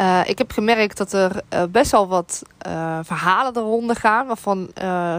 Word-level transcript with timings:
Uh, 0.00 0.20
ik 0.24 0.38
heb 0.38 0.52
gemerkt 0.52 0.96
dat 0.96 1.12
er 1.12 1.42
uh, 1.54 1.62
best 1.70 1.90
wel 1.90 2.08
wat 2.08 2.42
uh, 2.66 2.98
verhalen 3.02 3.56
eronder 3.56 3.96
gaan. 3.96 4.26
Waarvan 4.26 4.68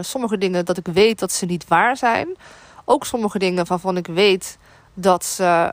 sommige 0.00 0.38
dingen 0.38 0.64
dat 0.64 0.76
ik 0.76 0.86
weet 0.86 1.18
dat 1.18 1.32
ze 1.32 1.46
niet 1.46 1.68
waar 1.68 1.96
zijn. 1.96 2.36
Ook 2.84 3.04
sommige 3.04 3.38
dingen 3.38 3.66
waarvan 3.66 3.96
ik 3.96 4.06
weet 4.06 4.58
dat 4.94 5.24
ze 5.24 5.72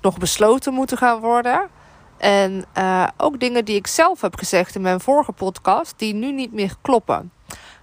nog 0.00 0.18
besloten 0.18 0.72
moeten 0.72 0.96
gaan 0.96 1.20
worden. 1.20 1.68
En 2.16 2.64
ook 3.16 3.40
dingen 3.40 3.64
die 3.64 3.76
ik 3.76 3.86
zelf 3.86 4.20
heb 4.20 4.36
gezegd 4.36 4.74
in 4.74 4.80
mijn 4.80 5.00
vorige 5.00 5.32
podcast, 5.32 5.94
die 5.96 6.14
nu 6.14 6.32
niet 6.32 6.52
meer 6.52 6.74
kloppen. 6.82 7.32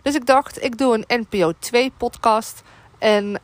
Dus 0.02 0.16
ik 0.16 0.26
dacht, 0.26 0.64
ik 0.64 0.78
doe 0.78 1.06
een 1.08 1.26
NPO 1.30 1.52
2 1.60 1.92
podcast. 1.98 2.62
En 3.02 3.36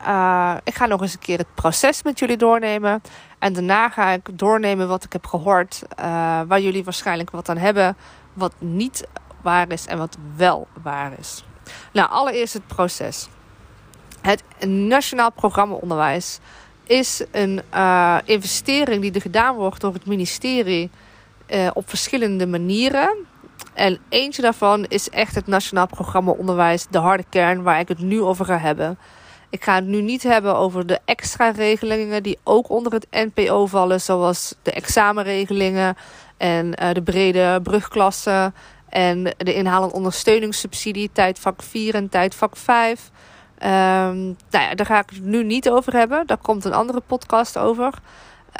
ik 0.63 0.75
ga 0.75 0.85
nog 0.85 1.01
eens 1.01 1.13
een 1.13 1.19
keer 1.19 1.37
het 1.37 1.55
proces 1.55 2.03
met 2.03 2.19
jullie 2.19 2.37
doornemen. 2.37 3.01
En 3.39 3.53
daarna 3.53 3.89
ga 3.89 4.09
ik 4.09 4.39
doornemen 4.39 4.87
wat 4.87 5.03
ik 5.03 5.13
heb 5.13 5.25
gehoord, 5.25 5.81
uh, 5.99 6.05
waar 6.47 6.61
jullie 6.61 6.83
waarschijnlijk 6.83 7.29
wat 7.29 7.49
aan 7.49 7.57
hebben, 7.57 7.97
wat 8.33 8.53
niet 8.57 9.07
waar 9.41 9.71
is 9.71 9.87
en 9.87 9.97
wat 9.97 10.17
wel 10.35 10.67
waar 10.83 11.11
is. 11.19 11.43
Nou, 11.91 12.09
allereerst 12.09 12.53
het 12.53 12.67
proces. 12.67 13.27
Het 14.21 14.43
Nationaal 14.67 15.31
Programma 15.31 15.73
Onderwijs 15.73 16.39
is 16.83 17.23
een 17.31 17.61
uh, 17.73 18.17
investering 18.25 19.01
die 19.01 19.13
er 19.13 19.21
gedaan 19.21 19.55
wordt 19.55 19.81
door 19.81 19.93
het 19.93 20.05
ministerie 20.05 20.89
op 21.73 21.89
verschillende 21.89 22.47
manieren. 22.47 23.15
En 23.73 23.99
eentje 24.09 24.41
daarvan 24.41 24.85
is 24.85 25.09
echt 25.09 25.35
het 25.35 25.47
Nationaal 25.47 25.87
Programma 25.87 26.31
Onderwijs, 26.31 26.85
de 26.89 26.97
harde 26.97 27.25
kern, 27.29 27.63
waar 27.63 27.79
ik 27.79 27.87
het 27.87 27.99
nu 27.99 28.21
over 28.21 28.45
ga 28.45 28.57
hebben. 28.57 28.97
Ik 29.49 29.63
ga 29.63 29.75
het 29.75 29.85
nu 29.85 30.01
niet 30.01 30.23
hebben 30.23 30.55
over 30.55 30.85
de 30.85 30.99
extra 31.05 31.49
regelingen 31.49 32.23
die 32.23 32.37
ook 32.43 32.69
onder 32.69 32.93
het 32.93 33.07
NPO 33.11 33.65
vallen, 33.65 34.01
zoals 34.01 34.55
de 34.61 34.71
examenregelingen 34.71 35.97
en 36.37 36.65
uh, 36.65 36.93
de 36.93 37.01
brede 37.01 37.59
brugklassen 37.63 38.53
en 38.89 39.23
de 39.23 39.53
inhalend 39.53 39.91
ondersteuningssubsidie, 39.91 41.09
tijdvak 41.13 41.63
4 41.63 41.95
en 41.95 42.09
tijdvak 42.09 42.57
5. 42.57 43.09
Um, 43.59 43.69
ehm, 43.69 44.23
nou 44.25 44.35
ja, 44.49 44.75
daar 44.75 44.85
ga 44.85 44.99
ik 44.99 45.09
het 45.09 45.23
nu 45.23 45.43
niet 45.43 45.69
over 45.69 45.93
hebben. 45.93 46.27
Daar 46.27 46.37
komt 46.37 46.65
een 46.65 46.73
andere 46.73 47.01
podcast 47.07 47.57
over. 47.57 47.93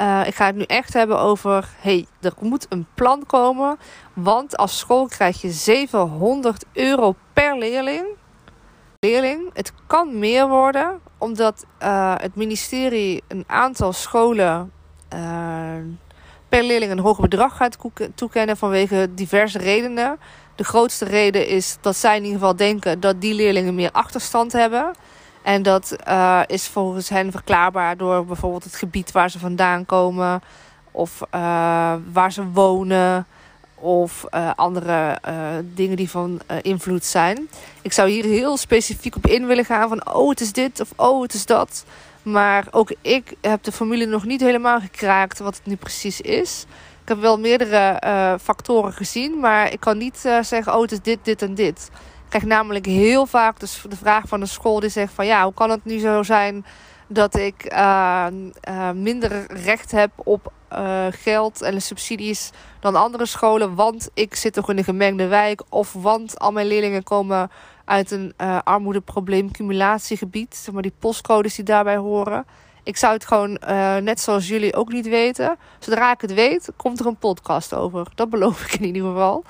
Uh, 0.00 0.26
ik 0.26 0.34
ga 0.34 0.46
het 0.46 0.56
nu 0.56 0.62
echt 0.62 0.92
hebben 0.92 1.18
over, 1.18 1.68
hey, 1.80 2.06
er 2.20 2.32
moet 2.40 2.66
een 2.68 2.86
plan 2.94 3.26
komen. 3.26 3.78
Want 4.12 4.56
als 4.56 4.78
school 4.78 5.06
krijg 5.06 5.40
je 5.40 5.50
700 5.50 6.64
euro 6.72 7.14
per 7.32 7.58
leerling 7.58 8.17
leerling. 9.00 9.50
Het 9.52 9.72
kan 9.86 10.18
meer 10.18 10.48
worden, 10.48 11.00
omdat 11.18 11.66
uh, 11.82 12.14
het 12.16 12.34
ministerie 12.34 13.22
een 13.28 13.44
aantal 13.46 13.92
scholen 13.92 14.72
uh, 15.14 15.20
per 16.48 16.62
leerling 16.62 16.92
een 16.92 16.98
hoger 16.98 17.22
bedrag 17.22 17.56
gaat 17.56 17.76
toekennen 18.14 18.56
vanwege 18.56 19.08
diverse 19.14 19.58
redenen. 19.58 20.18
De 20.54 20.64
grootste 20.64 21.04
reden 21.04 21.46
is 21.46 21.76
dat 21.80 21.96
zij 21.96 22.16
in 22.16 22.22
ieder 22.22 22.38
geval 22.38 22.56
denken 22.56 23.00
dat 23.00 23.20
die 23.20 23.34
leerlingen 23.34 23.74
meer 23.74 23.92
achterstand 23.92 24.52
hebben. 24.52 24.94
En 25.42 25.62
dat 25.62 25.96
uh, 26.08 26.40
is 26.46 26.68
volgens 26.68 27.08
hen 27.08 27.30
verklaarbaar 27.30 27.96
door 27.96 28.24
bijvoorbeeld 28.24 28.64
het 28.64 28.76
gebied 28.76 29.12
waar 29.12 29.30
ze 29.30 29.38
vandaan 29.38 29.86
komen 29.86 30.42
of 30.90 31.22
waar 32.12 32.32
ze 32.32 32.46
wonen 32.46 33.26
of 33.80 34.24
uh, 34.34 34.50
andere 34.56 35.18
uh, 35.28 35.34
dingen 35.74 35.96
die 35.96 36.10
van 36.10 36.40
uh, 36.50 36.56
invloed 36.62 37.04
zijn. 37.04 37.48
Ik 37.82 37.92
zou 37.92 38.10
hier 38.10 38.24
heel 38.24 38.56
specifiek 38.56 39.16
op 39.16 39.26
in 39.26 39.46
willen 39.46 39.64
gaan 39.64 39.88
van 39.88 40.14
oh 40.14 40.28
het 40.28 40.40
is 40.40 40.52
dit 40.52 40.80
of 40.80 40.92
oh 40.96 41.22
het 41.22 41.34
is 41.34 41.46
dat. 41.46 41.84
Maar 42.22 42.66
ook 42.70 42.92
ik 43.02 43.34
heb 43.40 43.62
de 43.62 43.72
familie 43.72 44.06
nog 44.06 44.24
niet 44.24 44.40
helemaal 44.40 44.80
gekraakt 44.80 45.38
wat 45.38 45.56
het 45.56 45.66
nu 45.66 45.76
precies 45.76 46.20
is. 46.20 46.64
Ik 47.02 47.08
heb 47.08 47.20
wel 47.20 47.38
meerdere 47.38 47.98
factoren 48.42 48.92
gezien, 48.92 49.40
maar 49.40 49.72
ik 49.72 49.80
kan 49.80 49.98
niet 49.98 50.18
zeggen 50.40 50.74
oh 50.74 50.82
het 50.82 50.92
is 50.92 51.00
dit, 51.00 51.18
dit 51.22 51.42
en 51.42 51.54
dit. 51.54 51.88
Ik 51.92 52.28
krijg 52.28 52.44
namelijk 52.44 52.86
heel 52.86 53.26
vaak 53.26 53.60
dus 53.60 53.82
de 53.88 53.96
vraag 53.96 54.24
van 54.26 54.40
een 54.40 54.48
school 54.48 54.80
die 54.80 54.90
zegt 54.90 55.12
van 55.12 55.26
ja 55.26 55.44
hoe 55.44 55.54
kan 55.54 55.70
het 55.70 55.84
nu 55.84 55.98
zo 55.98 56.22
zijn 56.22 56.64
dat 57.06 57.36
ik 57.36 57.74
minder 58.94 59.46
recht 59.52 59.90
heb 59.90 60.10
op 60.14 60.52
uh, 60.72 61.06
geld 61.10 61.62
en 61.62 61.82
subsidies 61.82 62.50
dan 62.80 62.96
andere 62.96 63.26
scholen. 63.26 63.74
Want 63.74 64.10
ik 64.14 64.34
zit 64.34 64.52
toch 64.52 64.70
in 64.70 64.78
een 64.78 64.84
gemengde 64.84 65.26
wijk. 65.26 65.62
Of 65.68 65.92
want 65.92 66.38
al 66.38 66.52
mijn 66.52 66.66
leerlingen 66.66 67.02
komen 67.02 67.50
uit 67.84 68.10
een 68.10 68.34
uh, 68.38 68.58
armoedeprobleem 68.64 69.50
cumulatiegebied. 69.50 70.56
Zeg 70.56 70.74
maar 70.74 70.82
die 70.82 70.92
postcodes 70.98 71.54
die 71.54 71.64
daarbij 71.64 71.96
horen. 71.96 72.46
Ik 72.82 72.96
zou 72.96 73.14
het 73.14 73.26
gewoon, 73.26 73.60
uh, 73.68 73.96
net 73.96 74.20
zoals 74.20 74.48
jullie, 74.48 74.74
ook 74.74 74.92
niet 74.92 75.08
weten. 75.08 75.56
Zodra 75.78 76.12
ik 76.12 76.20
het 76.20 76.34
weet, 76.34 76.70
komt 76.76 77.00
er 77.00 77.06
een 77.06 77.16
podcast 77.16 77.74
over. 77.74 78.06
Dat 78.14 78.30
beloof 78.30 78.64
ik 78.64 78.72
in 78.72 78.84
ieder 78.84 79.02
geval. 79.02 79.44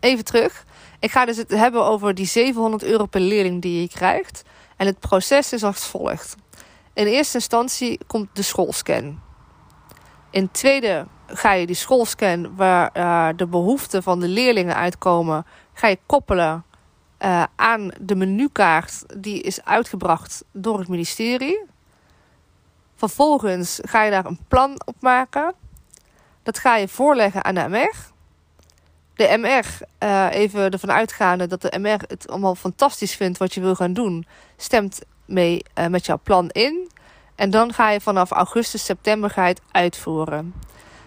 Even 0.00 0.24
terug. 0.24 0.64
Ik 0.98 1.10
ga 1.10 1.24
dus 1.24 1.36
het 1.36 1.50
hebben 1.50 1.84
over 1.84 2.14
die 2.14 2.26
700 2.26 2.82
euro 2.82 3.06
per 3.06 3.20
leerling 3.20 3.62
die 3.62 3.80
je 3.80 3.88
krijgt. 3.88 4.42
En 4.76 4.86
het 4.86 4.98
proces 4.98 5.52
is 5.52 5.62
als 5.62 5.86
volgt. 5.86 6.36
In 6.92 7.06
eerste 7.06 7.36
instantie 7.36 8.00
komt 8.06 8.28
de 8.32 8.42
schoolscan. 8.42 9.20
In 10.30 10.50
tweede 10.50 11.06
ga 11.26 11.52
je 11.52 11.66
die 11.66 11.76
schoolscan 11.76 12.56
waar 12.56 12.90
uh, 12.96 13.28
de 13.36 13.46
behoeften 13.46 14.02
van 14.02 14.20
de 14.20 14.28
leerlingen 14.28 14.76
uitkomen, 14.76 15.46
ga 15.72 15.86
je 15.86 15.98
koppelen 16.06 16.64
uh, 17.18 17.44
aan 17.56 17.90
de 18.00 18.14
menukaart 18.14 19.20
die 19.20 19.42
is 19.42 19.64
uitgebracht 19.64 20.44
door 20.52 20.78
het 20.78 20.88
ministerie. 20.88 21.60
Vervolgens 22.94 23.78
ga 23.82 24.02
je 24.02 24.10
daar 24.10 24.26
een 24.26 24.40
plan 24.48 24.80
op 24.84 24.96
maken. 25.00 25.54
Dat 26.42 26.58
ga 26.58 26.76
je 26.76 26.88
voorleggen 26.88 27.44
aan 27.44 27.54
de 27.54 27.68
MR. 27.68 27.94
De 29.14 29.36
MR, 29.38 29.64
uh, 30.08 30.26
even 30.30 30.70
ervan 30.70 30.90
uitgaande 30.90 31.46
dat 31.46 31.62
de 31.62 31.78
MR 31.78 32.00
het 32.06 32.28
allemaal 32.28 32.54
fantastisch 32.54 33.14
vindt 33.14 33.38
wat 33.38 33.54
je 33.54 33.60
wil 33.60 33.74
gaan 33.74 33.92
doen, 33.92 34.26
stemt 34.56 35.00
mee 35.24 35.62
met 35.88 36.06
jouw 36.06 36.20
plan 36.22 36.48
in. 36.48 36.90
En 37.40 37.50
dan 37.50 37.72
ga 37.72 37.90
je 37.90 38.00
vanaf 38.00 38.30
augustus, 38.30 38.84
september 38.84 39.30
ga 39.30 39.42
je 39.42 39.48
het 39.48 39.62
uitvoeren. 39.70 40.54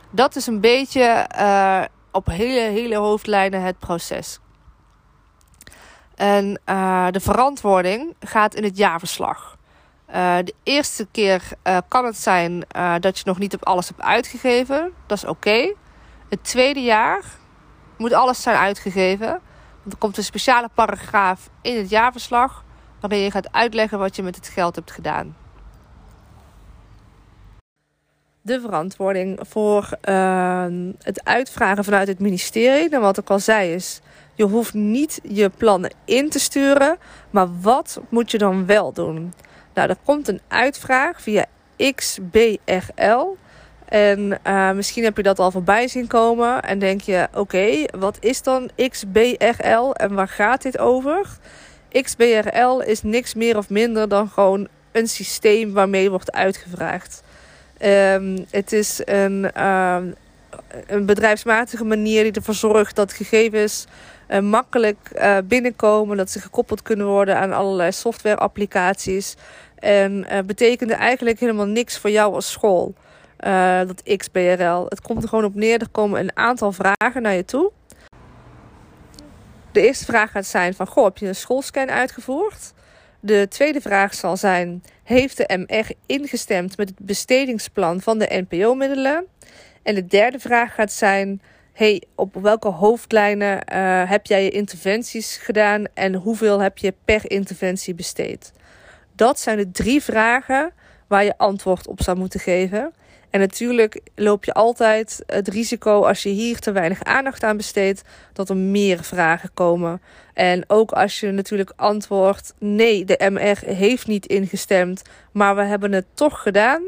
Dat 0.09 0.35
is 0.35 0.47
een 0.47 0.59
beetje 0.59 1.29
uh, 1.39 1.83
op 2.11 2.25
hele, 2.25 2.59
hele 2.59 2.95
hoofdlijnen 2.95 3.61
het 3.61 3.79
proces. 3.79 4.39
En 6.15 6.59
uh, 6.65 7.07
de 7.11 7.19
verantwoording 7.19 8.15
gaat 8.19 8.55
in 8.55 8.63
het 8.63 8.77
jaarverslag. 8.77 9.57
Uh, 10.09 10.37
de 10.43 10.53
eerste 10.63 11.07
keer 11.11 11.41
kan 11.87 12.05
het 12.05 12.17
zijn 12.17 12.65
dat 12.99 13.17
je 13.17 13.23
nog 13.25 13.39
niet 13.39 13.53
op 13.53 13.65
alles 13.65 13.87
hebt 13.87 14.01
uitgegeven. 14.01 14.93
Dat 15.05 15.17
is 15.17 15.25
oké. 15.25 15.73
Het 16.29 16.43
tweede 16.43 16.81
jaar 16.81 17.23
moet 17.97 18.13
alles 18.13 18.41
zijn 18.41 18.57
uitgegeven. 18.57 19.27
Want 19.81 19.93
er 19.93 19.97
komt 19.97 20.17
een 20.17 20.23
speciale 20.23 20.69
paragraaf 20.73 21.49
in 21.61 21.77
het 21.77 21.89
jaarverslag 21.89 22.63
waarin 22.99 23.19
je 23.19 23.31
gaat 23.31 23.51
uitleggen 23.51 23.99
wat 23.99 24.15
je 24.15 24.23
met 24.23 24.35
het 24.35 24.47
geld 24.47 24.75
hebt 24.75 24.91
gedaan 24.91 25.41
de 28.45 28.61
verantwoording 28.61 29.39
voor 29.41 29.89
uh, 30.09 30.65
het 31.01 31.23
uitvragen 31.23 31.83
vanuit 31.83 32.07
het 32.07 32.19
ministerie. 32.19 32.89
En 32.89 33.01
wat 33.01 33.17
ik 33.17 33.29
al 33.29 33.39
zei 33.39 33.73
is, 33.73 33.99
je 34.33 34.43
hoeft 34.43 34.73
niet 34.73 35.19
je 35.23 35.49
plannen 35.57 35.93
in 36.05 36.29
te 36.29 36.39
sturen, 36.39 36.97
maar 37.29 37.47
wat 37.61 38.01
moet 38.09 38.31
je 38.31 38.37
dan 38.37 38.65
wel 38.65 38.93
doen? 38.93 39.33
Nou, 39.73 39.89
er 39.89 39.97
komt 40.05 40.27
een 40.27 40.41
uitvraag 40.47 41.21
via 41.21 41.45
XBRL. 41.95 43.37
En 43.85 44.39
uh, 44.47 44.71
misschien 44.71 45.03
heb 45.03 45.17
je 45.17 45.23
dat 45.23 45.39
al 45.39 45.51
voorbij 45.51 45.87
zien 45.87 46.07
komen 46.07 46.61
en 46.61 46.79
denk 46.79 47.01
je: 47.01 47.27
oké, 47.33 47.83
wat 47.97 48.17
is 48.19 48.41
dan 48.41 48.69
XBRL 48.89 49.91
en 49.93 50.13
waar 50.13 50.27
gaat 50.27 50.61
dit 50.61 50.77
over? 50.77 51.27
XBRL 51.91 52.79
is 52.79 53.03
niks 53.03 53.33
meer 53.33 53.57
of 53.57 53.69
minder 53.69 54.09
dan 54.09 54.29
gewoon 54.29 54.67
een 54.91 55.07
systeem 55.07 55.73
waarmee 55.73 56.09
wordt 56.09 56.31
uitgevraagd. 56.31 57.23
Um, 57.85 58.45
het 58.49 58.71
is 58.71 59.01
een, 59.05 59.65
um, 59.65 60.15
een 60.87 61.05
bedrijfsmatige 61.05 61.83
manier 61.83 62.23
die 62.23 62.31
ervoor 62.31 62.53
zorgt 62.53 62.95
dat 62.95 63.13
gegevens 63.13 63.85
uh, 64.29 64.39
makkelijk 64.39 65.11
uh, 65.15 65.37
binnenkomen, 65.43 66.17
dat 66.17 66.29
ze 66.29 66.39
gekoppeld 66.39 66.81
kunnen 66.81 67.07
worden 67.07 67.37
aan 67.37 67.53
allerlei 67.53 67.91
software 67.91 68.37
applicaties. 68.37 69.35
En 69.75 70.25
uh, 70.31 70.39
betekende 70.45 70.93
eigenlijk 70.93 71.39
helemaal 71.39 71.65
niks 71.65 71.97
voor 71.97 72.09
jou 72.09 72.33
als 72.33 72.51
school. 72.51 72.93
dat 73.87 74.03
XBRL. 74.17 74.85
Het 74.89 75.01
komt 75.01 75.23
er 75.23 75.29
gewoon 75.29 75.45
op 75.45 75.55
neer. 75.55 75.81
Er 75.81 75.89
komen 75.89 76.19
een 76.19 76.37
aantal 76.37 76.71
vragen 76.71 77.21
naar 77.21 77.33
je 77.33 77.45
toe. 77.45 77.71
De 79.71 79.81
eerste 79.81 80.05
vraag 80.05 80.31
gaat 80.31 80.45
zijn 80.45 80.73
van, 80.73 80.87
goh, 80.87 81.03
heb 81.03 81.17
je 81.17 81.27
een 81.27 81.35
schoolscan 81.35 81.89
uitgevoerd? 81.89 82.73
De 83.19 83.47
tweede 83.49 83.81
vraag 83.81 84.13
zal 84.13 84.37
zijn, 84.37 84.83
heeft 85.03 85.37
de 85.37 85.65
MR 85.67 85.87
ingestemd 86.05 86.77
met 86.77 86.89
het 86.89 86.99
bestedingsplan 86.99 88.01
van 88.01 88.19
de 88.19 88.45
NPO-middelen? 88.49 89.25
En 89.83 89.95
de 89.95 90.05
derde 90.05 90.39
vraag 90.39 90.73
gaat 90.73 90.91
zijn, 90.91 91.41
hey, 91.73 92.03
op 92.15 92.35
welke 92.35 92.67
hoofdlijnen 92.67 93.73
uh, 93.73 94.09
heb 94.09 94.25
jij 94.25 94.43
je 94.43 94.49
interventies 94.49 95.37
gedaan 95.37 95.83
en 95.93 96.13
hoeveel 96.13 96.59
heb 96.59 96.77
je 96.77 96.93
per 97.05 97.31
interventie 97.31 97.93
besteed? 97.93 98.53
Dat 99.15 99.39
zijn 99.39 99.57
de 99.57 99.71
drie 99.71 100.01
vragen 100.01 100.71
waar 101.07 101.23
je 101.23 101.37
antwoord 101.37 101.87
op 101.87 102.01
zou 102.01 102.17
moeten 102.17 102.39
geven. 102.39 102.93
En 103.33 103.39
natuurlijk 103.39 103.99
loop 104.15 104.45
je 104.45 104.53
altijd 104.53 105.23
het 105.25 105.47
risico 105.47 106.03
als 106.03 106.23
je 106.23 106.29
hier 106.29 106.59
te 106.59 106.71
weinig 106.71 107.03
aandacht 107.03 107.43
aan 107.43 107.57
besteedt, 107.57 108.01
dat 108.33 108.49
er 108.49 108.57
meer 108.57 109.03
vragen 109.03 109.49
komen. 109.53 110.01
En 110.33 110.63
ook 110.67 110.91
als 110.91 111.19
je 111.19 111.31
natuurlijk 111.31 111.73
antwoordt: 111.75 112.53
nee, 112.57 113.05
de 113.05 113.29
MR 113.31 113.75
heeft 113.75 114.07
niet 114.07 114.25
ingestemd, 114.25 115.01
maar 115.31 115.55
we 115.55 115.61
hebben 115.61 115.91
het 115.91 116.05
toch 116.13 116.41
gedaan. 116.41 116.81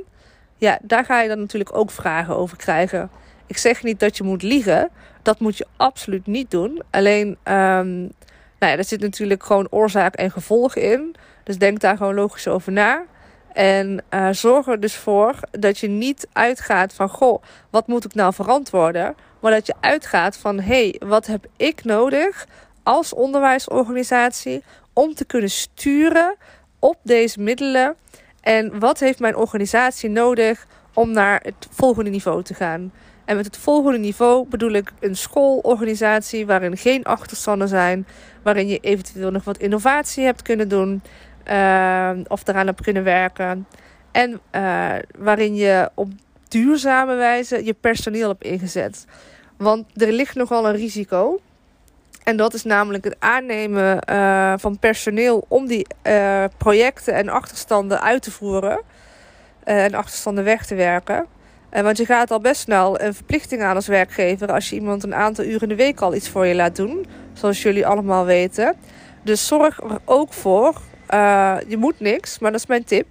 Ja, 0.58 0.80
daar 0.82 1.06
ga 1.06 1.22
je 1.22 1.28
dan 1.28 1.40
natuurlijk 1.40 1.76
ook 1.78 1.92
vragen 1.92 2.38
over 2.38 2.58
krijgen. 2.58 3.10
Ik 3.46 3.58
zeg 3.58 3.84
niet 3.84 4.00
dat 4.00 4.18
je 4.18 4.24
moet 4.24 4.44
liegen. 4.44 4.90
Dat 5.22 5.40
moet 5.40 5.58
je 5.58 5.68
absoluut 5.78 6.28
niet 6.28 6.52
doen. 6.52 6.82
Alleen, 6.90 7.28
um, 7.28 8.00
nou 8.60 8.72
ja, 8.72 8.78
er 8.78 8.84
zit 8.84 9.02
natuurlijk 9.02 9.44
gewoon 9.44 9.68
oorzaak 9.70 10.16
en 10.16 10.32
gevolg 10.32 10.76
in. 10.76 11.16
Dus 11.44 11.58
denk 11.58 11.80
daar 11.80 11.98
gewoon 11.98 12.16
logisch 12.16 12.48
over 12.48 12.72
na. 12.72 13.06
En 13.56 14.04
uh, 14.10 14.30
zorg 14.31 14.68
er 14.68 14.80
dus 14.80 14.96
voor 14.96 15.40
dat 15.52 15.78
je 15.78 15.88
niet 15.88 16.28
uitgaat 16.34 16.94
van: 16.94 17.10
Goh, 17.10 17.44
wat 17.69 17.88
moet 17.88 18.06
ik 18.06 18.13
nou 18.13 18.34
verantwoorden? 18.34 19.16
Maar 19.40 19.52
dat 19.52 19.66
je 19.66 19.74
uitgaat 19.80 20.38
van: 20.38 20.60
hey, 20.60 21.02
wat 21.06 21.25
heb 21.25 21.46
ik 21.57 21.84
nodig 21.84 22.48
als 22.84 23.13
onderwijsorganisatie 23.13 24.63
om 24.94 25.13
te 25.13 25.25
kunnen 25.25 25.50
sturen 25.50 26.36
op 26.80 26.98
deze 27.02 27.42
middelen? 27.42 27.96
En 28.42 28.80
wat 28.80 29.00
heeft 29.00 29.19
mijn 29.19 29.36
organisatie 29.36 30.10
nodig 30.10 30.68
om 30.94 31.12
naar 31.12 31.40
het 31.44 31.68
volgende 31.72 32.10
niveau 32.10 32.44
te 32.44 32.54
gaan? 32.54 32.92
En 33.25 33.36
met 33.36 33.46
het 33.46 33.58
volgende 33.58 33.98
niveau 33.98 34.48
bedoel 34.48 34.72
ik 34.72 34.92
een 35.00 35.16
schoolorganisatie 35.16 36.46
waarin 36.46 36.78
geen 36.78 37.04
achterstanden 37.04 37.68
zijn, 37.68 38.08
waarin 38.44 38.68
je 38.68 38.80
eventueel 38.80 39.31
nog 39.31 39.44
wat 39.44 39.58
innovatie 39.58 40.24
hebt 40.24 40.42
kunnen 40.42 40.69
doen 40.69 41.01
uh, 41.52 42.12
of 42.28 42.48
eraan 42.48 42.66
hebt 42.66 42.82
kunnen 42.82 43.04
werken. 43.04 43.68
En 44.12 44.40
uh, 44.52 44.94
waarin 45.18 45.56
je 45.56 45.90
op 45.94 46.10
duurzame 46.48 47.16
wijze 47.16 47.66
je 47.66 47.74
personeel 47.74 48.28
hebt 48.28 48.44
ingezet. 48.44 49.06
Want 49.58 50.02
er 50.02 50.12
ligt 50.12 50.36
nogal 50.36 50.68
een 50.68 50.76
risico. 50.76 51.40
En 52.24 52.38
dat 52.38 52.54
is 52.54 52.64
namelijk 52.64 53.04
het 53.04 53.16
aannemen 53.20 54.00
uh, 54.10 54.54
van 54.58 54.80
personeel 54.80 55.46
om 55.48 55.68
die 55.68 55.88
projecten 56.58 57.14
en 57.14 57.30
achterstanden 57.30 58.02
uit 58.02 58.22
te 58.22 58.32
voeren. 58.32 58.82
en 59.64 59.94
achterstanden 59.94 60.44
weg 60.44 60.66
te 60.66 60.76
werken. 60.76 61.26
Want 61.70 61.98
je 61.98 62.06
gaat 62.06 62.32
al 62.32 62.40
best 62.40 62.62
snel 62.62 63.02
een 63.02 63.14
verplichting 63.14 63.62
aan 63.62 63.76
als 63.76 63.88
werkgever 63.88 64.52
als 64.52 64.70
je 64.70 64.76
iemand 64.76 65.04
een 65.04 65.16
aantal 65.16 65.46
uren 65.46 65.62
in 65.62 65.70
de 65.70 65.76
week 65.76 66.02
al 66.02 66.16
iets 66.16 66.30
voor 66.30 66.46
je 66.46 66.56
laat 66.56 66.76
doen. 66.76 67.06
Zoals 67.34 67.62
jullie 67.62 67.88
allemaal 67.88 68.26
weten. 68.26 68.76
Dus 69.24 69.48
zorg 69.48 69.82
er 69.82 70.00
ook 70.06 70.34
voor 70.34 70.82
uh, 71.13 71.57
je 71.68 71.78
moet 71.78 72.00
niks, 72.00 72.40
maar 72.40 72.52
dat 72.52 72.60
is 72.60 72.68
mijn 72.68 72.84
tip. 72.84 73.07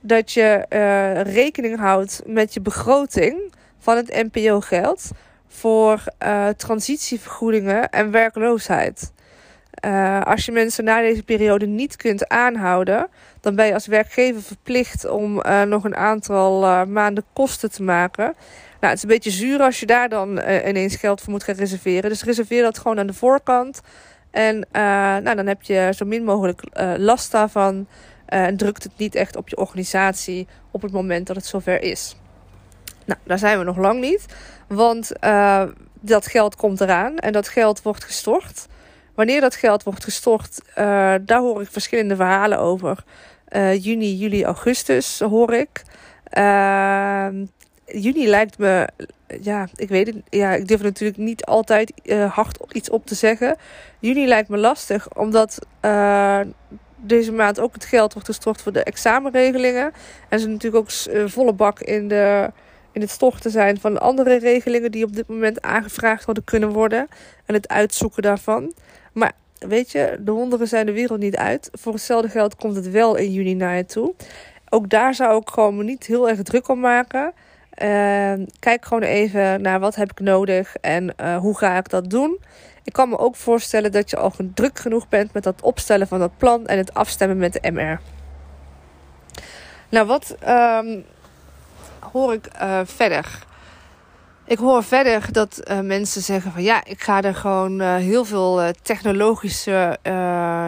Dat 0.00 0.32
je 0.32 0.66
uh, 0.68 1.22
rekening 1.34 1.78
houdt 1.78 2.22
met 2.26 2.54
je 2.54 2.60
begroting 2.60 3.52
van 3.78 3.96
het 3.96 4.28
NPO-geld 4.32 5.10
voor 5.48 6.04
uh, 6.22 6.48
transitievergoedingen 6.48 7.90
en 7.90 8.10
werkloosheid. 8.10 9.12
als 10.24 10.44
je 10.44 10.52
mensen 10.52 10.84
na 10.84 11.00
deze 11.00 11.22
periode 11.22 11.66
niet 11.66 11.96
kunt 11.96 12.28
aanhouden, 12.28 13.08
dan 13.40 13.54
ben 13.54 13.66
je 13.66 13.74
als 13.74 13.86
werkgever 13.86 14.42
verplicht 14.42 15.08
om 15.08 15.42
nog 15.66 15.84
een 15.84 15.96
aantal 15.96 16.86
maanden 16.86 17.24
kosten 17.32 17.70
te 17.70 17.82
maken. 17.82 18.24
Nou, 18.80 18.92
het 18.92 18.96
is 18.96 19.02
een 19.02 19.08
beetje 19.08 19.30
zuur 19.30 19.60
als 19.60 19.80
je 19.80 19.86
daar 19.86 20.08
dan 20.08 20.40
ineens 20.66 20.96
geld 20.96 21.20
voor 21.20 21.32
moet 21.32 21.44
gaan 21.44 21.54
reserveren. 21.54 22.10
Dus 22.10 22.24
reserveer 22.24 22.62
dat 22.62 22.78
gewoon 22.78 22.98
aan 22.98 23.06
de 23.06 23.12
voorkant. 23.12 23.80
En 24.30 24.56
uh, 24.56 24.82
nou, 25.16 25.34
dan 25.34 25.46
heb 25.46 25.62
je 25.62 25.92
zo 25.96 26.04
min 26.04 26.24
mogelijk 26.24 26.62
uh, 26.80 26.92
last 26.96 27.32
daarvan. 27.32 27.74
Uh, 28.28 28.44
en 28.44 28.56
drukt 28.56 28.82
het 28.82 28.92
niet 28.96 29.14
echt 29.14 29.36
op 29.36 29.48
je 29.48 29.56
organisatie 29.56 30.48
op 30.70 30.82
het 30.82 30.92
moment 30.92 31.26
dat 31.26 31.36
het 31.36 31.46
zover 31.46 31.82
is. 31.82 32.16
Nou, 33.04 33.20
daar 33.24 33.38
zijn 33.38 33.58
we 33.58 33.64
nog 33.64 33.76
lang 33.76 34.00
niet. 34.00 34.26
Want 34.68 35.12
dat 36.00 36.26
geld 36.26 36.56
komt 36.56 36.80
eraan 36.80 37.16
en 37.16 37.32
dat 37.32 37.48
geld 37.48 37.82
wordt 37.82 38.04
gestort. 38.04 38.66
Wanneer 39.14 39.40
dat 39.40 39.54
geld 39.54 39.82
wordt 39.82 40.04
gestort, 40.04 40.60
daar 41.24 41.38
hoor 41.38 41.62
ik 41.62 41.70
verschillende 41.70 42.16
verhalen 42.16 42.58
over. 42.58 43.04
juni, 43.78 44.14
juli, 44.16 44.44
augustus 44.44 45.18
hoor 45.18 45.54
ik. 45.54 45.82
Juni 47.92 48.28
lijkt 48.28 48.58
me, 48.58 48.88
ja, 49.40 49.68
ik 49.74 49.88
weet 49.88 50.06
het, 50.06 50.16
ja, 50.28 50.52
ik 50.52 50.68
durf 50.68 50.82
natuurlijk 50.82 51.18
niet 51.18 51.44
altijd 51.44 51.92
uh, 52.04 52.32
hard 52.32 52.58
iets 52.72 52.90
op 52.90 53.06
te 53.06 53.14
zeggen. 53.14 53.56
Juni 53.98 54.26
lijkt 54.26 54.48
me 54.48 54.56
lastig, 54.56 55.16
omdat 55.16 55.58
uh, 55.84 56.40
deze 56.96 57.32
maand 57.32 57.60
ook 57.60 57.74
het 57.74 57.84
geld 57.84 58.12
wordt 58.12 58.28
gestort 58.28 58.62
voor 58.62 58.72
de 58.72 58.84
examenregelingen. 58.84 59.92
En 60.28 60.40
ze 60.40 60.48
natuurlijk 60.48 60.84
ook 60.84 61.14
uh, 61.14 61.28
volle 61.28 61.52
bak 61.52 61.80
in, 61.80 62.08
de, 62.08 62.50
in 62.92 63.00
het 63.00 63.10
storten 63.10 63.50
zijn 63.50 63.80
van 63.80 64.00
andere 64.00 64.38
regelingen 64.38 64.90
die 64.90 65.04
op 65.04 65.16
dit 65.16 65.28
moment 65.28 65.62
aangevraagd 65.62 66.24
worden 66.24 66.44
kunnen 66.44 66.70
worden. 66.72 67.08
En 67.46 67.54
het 67.54 67.68
uitzoeken 67.68 68.22
daarvan. 68.22 68.72
Maar 69.12 69.32
weet 69.58 69.90
je, 69.90 70.16
de 70.20 70.32
wonderen 70.32 70.68
zijn 70.68 70.86
de 70.86 70.92
wereld 70.92 71.20
niet 71.20 71.36
uit. 71.36 71.68
Voor 71.72 71.92
hetzelfde 71.92 72.28
geld 72.28 72.56
komt 72.56 72.76
het 72.76 72.90
wel 72.90 73.16
in 73.16 73.32
juni 73.32 73.54
naar 73.54 73.76
je 73.76 73.84
toe. 73.84 74.14
Ook 74.68 74.88
daar 74.88 75.14
zou 75.14 75.40
ik 75.40 75.48
gewoon 75.48 75.84
niet 75.84 76.06
heel 76.06 76.28
erg 76.28 76.42
druk 76.42 76.68
om 76.68 76.80
maken. 76.80 77.32
Uh, 77.82 78.32
kijk 78.58 78.84
gewoon 78.84 79.02
even 79.02 79.62
naar 79.62 79.80
wat 79.80 79.94
heb 79.94 80.10
ik 80.10 80.20
nodig 80.20 80.76
en 80.76 81.14
uh, 81.20 81.36
hoe 81.36 81.58
ga 81.58 81.76
ik 81.76 81.88
dat 81.88 82.10
doen. 82.10 82.38
Ik 82.84 82.92
kan 82.92 83.08
me 83.08 83.18
ook 83.18 83.36
voorstellen 83.36 83.92
dat 83.92 84.10
je 84.10 84.16
al 84.16 84.32
druk 84.54 84.78
genoeg 84.78 85.08
bent 85.08 85.32
met 85.32 85.42
dat 85.42 85.62
opstellen 85.62 86.08
van 86.08 86.18
dat 86.18 86.36
plan 86.36 86.66
en 86.66 86.78
het 86.78 86.94
afstemmen 86.94 87.36
met 87.36 87.52
de 87.52 87.70
MR. 87.70 88.00
Nou, 89.88 90.06
wat 90.06 90.36
um, 90.48 91.04
hoor 92.12 92.32
ik 92.32 92.48
uh, 92.62 92.80
verder? 92.84 93.38
Ik 94.44 94.58
hoor 94.58 94.84
verder 94.84 95.32
dat 95.32 95.60
uh, 95.64 95.80
mensen 95.80 96.22
zeggen 96.22 96.52
van 96.52 96.62
ja, 96.62 96.84
ik 96.84 97.02
ga 97.02 97.22
er 97.22 97.34
gewoon 97.34 97.80
heel 97.80 98.24
veel 98.24 98.72
technologische 98.82 99.98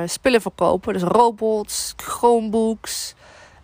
spullen 0.07 0.41
verkopen. 0.41 0.93
Dus 0.93 1.03
robots, 1.03 1.95
Chromebooks, 1.97 3.15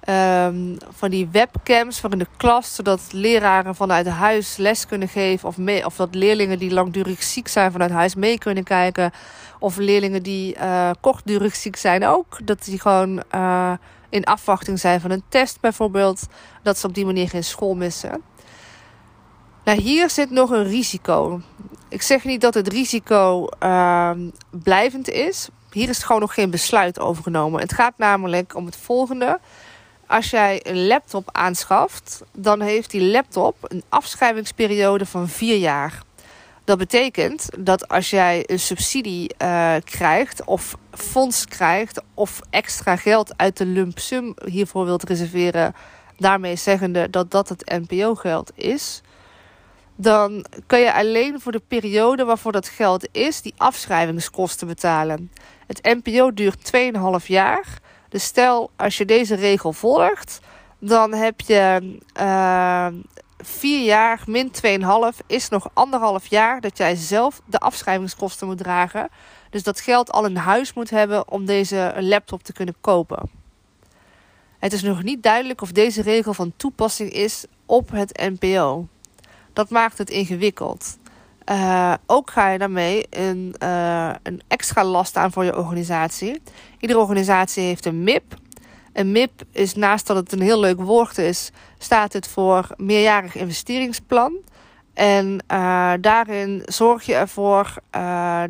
um, 0.08 0.76
van 0.90 1.10
die 1.10 1.28
webcams 1.32 2.00
voor 2.00 2.12
in 2.12 2.18
de 2.18 2.26
klas, 2.36 2.74
zodat 2.74 3.00
leraren 3.10 3.74
vanuit 3.74 4.06
huis 4.06 4.56
les 4.56 4.86
kunnen 4.86 5.08
geven. 5.08 5.48
Of, 5.48 5.56
of 5.84 5.96
dat 5.96 6.14
leerlingen 6.14 6.58
die 6.58 6.70
langdurig 6.70 7.22
ziek 7.22 7.48
zijn 7.48 7.72
vanuit 7.72 7.90
huis 7.90 8.14
mee 8.14 8.38
kunnen 8.38 8.64
kijken. 8.64 9.10
Of 9.58 9.76
leerlingen 9.76 10.22
die 10.22 10.56
uh, 10.56 10.90
kortdurig 11.00 11.56
ziek 11.56 11.76
zijn 11.76 12.06
ook. 12.06 12.46
Dat 12.46 12.64
die 12.64 12.80
gewoon 12.80 13.22
uh, 13.34 13.72
in 14.08 14.24
afwachting 14.24 14.78
zijn 14.78 15.00
van 15.00 15.10
een 15.10 15.22
test 15.28 15.60
bijvoorbeeld. 15.60 16.26
Dat 16.62 16.78
ze 16.78 16.86
op 16.86 16.94
die 16.94 17.06
manier 17.06 17.28
geen 17.28 17.44
school 17.44 17.74
missen. 17.74 18.22
Nou, 19.64 19.80
hier 19.80 20.10
zit 20.10 20.30
nog 20.30 20.50
een 20.50 20.64
risico. 20.64 21.40
Ik 21.88 22.02
zeg 22.02 22.24
niet 22.24 22.40
dat 22.40 22.54
het 22.54 22.68
risico 22.68 23.48
uh, 23.62 24.10
blijvend 24.50 25.08
is. 25.08 25.48
Hier 25.72 25.88
is 25.88 26.02
gewoon 26.02 26.20
nog 26.20 26.34
geen 26.34 26.50
besluit 26.50 27.00
over 27.00 27.22
genomen. 27.22 27.60
Het 27.60 27.72
gaat 27.72 27.94
namelijk 27.96 28.54
om 28.56 28.66
het 28.66 28.76
volgende 28.76 29.40
als 30.08 30.30
jij 30.30 30.60
een 30.62 30.86
laptop 30.86 31.28
aanschaft, 31.32 32.22
dan 32.32 32.60
heeft 32.60 32.90
die 32.90 33.10
laptop 33.10 33.56
een 33.62 33.82
afschrijvingsperiode 33.88 35.06
van 35.06 35.28
vier 35.28 35.56
jaar. 35.56 36.02
Dat 36.64 36.78
betekent 36.78 37.48
dat 37.58 37.88
als 37.88 38.10
jij 38.10 38.44
een 38.46 38.58
subsidie 38.58 39.34
uh, 39.42 39.74
krijgt 39.84 40.44
of 40.44 40.76
fonds 40.90 41.44
krijgt 41.44 42.02
of 42.14 42.40
extra 42.50 42.96
geld 42.96 43.32
uit 43.36 43.56
de 43.56 43.66
lump 43.66 43.98
sum 43.98 44.34
hiervoor 44.44 44.84
wilt 44.84 45.08
reserveren, 45.08 45.74
daarmee 46.18 46.56
zeggende 46.56 47.10
dat 47.10 47.30
dat 47.30 47.48
het 47.48 47.80
NPO-geld 47.88 48.52
is, 48.54 49.02
dan 49.96 50.44
kun 50.66 50.78
je 50.78 50.94
alleen 50.94 51.40
voor 51.40 51.52
de 51.52 51.62
periode 51.68 52.24
waarvoor 52.24 52.52
dat 52.52 52.68
geld 52.68 53.08
is 53.12 53.42
die 53.42 53.54
afschrijvingskosten 53.56 54.66
betalen. 54.66 55.32
Het 55.66 55.82
NPO 55.82 56.34
duurt 56.34 56.72
2,5 57.20 57.26
jaar. 57.26 57.66
Dus 58.08 58.24
stel, 58.24 58.70
als 58.76 58.96
je 58.96 59.04
deze 59.04 59.34
regel 59.34 59.72
volgt, 59.72 60.40
dan 60.78 61.14
heb 61.14 61.40
je 61.40 61.96
uh, 62.20 62.86
vier 63.38 63.84
jaar 63.84 64.22
min 64.26 64.50
2,5 65.12 65.26
is 65.26 65.48
nog 65.48 65.70
anderhalf 65.72 66.26
jaar 66.26 66.60
dat 66.60 66.78
jij 66.78 66.94
zelf 66.94 67.40
de 67.44 67.58
afschrijvingskosten 67.58 68.46
moet 68.46 68.58
dragen. 68.58 69.08
Dus 69.50 69.62
dat 69.62 69.80
geld 69.80 70.12
al 70.12 70.26
in 70.26 70.36
huis 70.36 70.72
moet 70.72 70.90
hebben 70.90 71.30
om 71.30 71.44
deze 71.44 71.94
laptop 71.98 72.42
te 72.42 72.52
kunnen 72.52 72.74
kopen. 72.80 73.30
Het 74.58 74.72
is 74.72 74.82
nog 74.82 75.02
niet 75.02 75.22
duidelijk 75.22 75.60
of 75.60 75.72
deze 75.72 76.02
regel 76.02 76.34
van 76.34 76.52
toepassing 76.56 77.10
is 77.10 77.44
op 77.66 77.90
het 77.90 78.30
NPO. 78.40 78.88
Dat 79.52 79.70
maakt 79.70 79.98
het 79.98 80.10
ingewikkeld. 80.10 80.98
Uh, 81.50 81.94
ook 82.06 82.30
ga 82.30 82.48
je 82.48 82.58
daarmee 82.58 83.06
een, 83.10 83.54
uh, 83.62 84.10
een 84.22 84.40
extra 84.48 84.84
last 84.84 85.16
aan 85.16 85.32
voor 85.32 85.44
je 85.44 85.56
organisatie. 85.56 86.42
Iedere 86.78 87.00
organisatie 87.00 87.62
heeft 87.62 87.86
een 87.86 88.02
MIP. 88.02 88.34
Een 88.92 89.12
MIP 89.12 89.42
is 89.52 89.74
naast 89.74 90.06
dat 90.06 90.16
het 90.16 90.32
een 90.32 90.40
heel 90.40 90.60
leuk 90.60 90.80
woord 90.80 91.18
is, 91.18 91.50
staat 91.78 92.12
het 92.12 92.28
voor 92.28 92.68
meerjarig 92.76 93.34
investeringsplan. 93.34 94.32
En 94.94 95.44
uh, 95.52 95.92
daarin 96.00 96.62
zorg 96.64 97.02
je 97.06 97.14
ervoor 97.14 97.74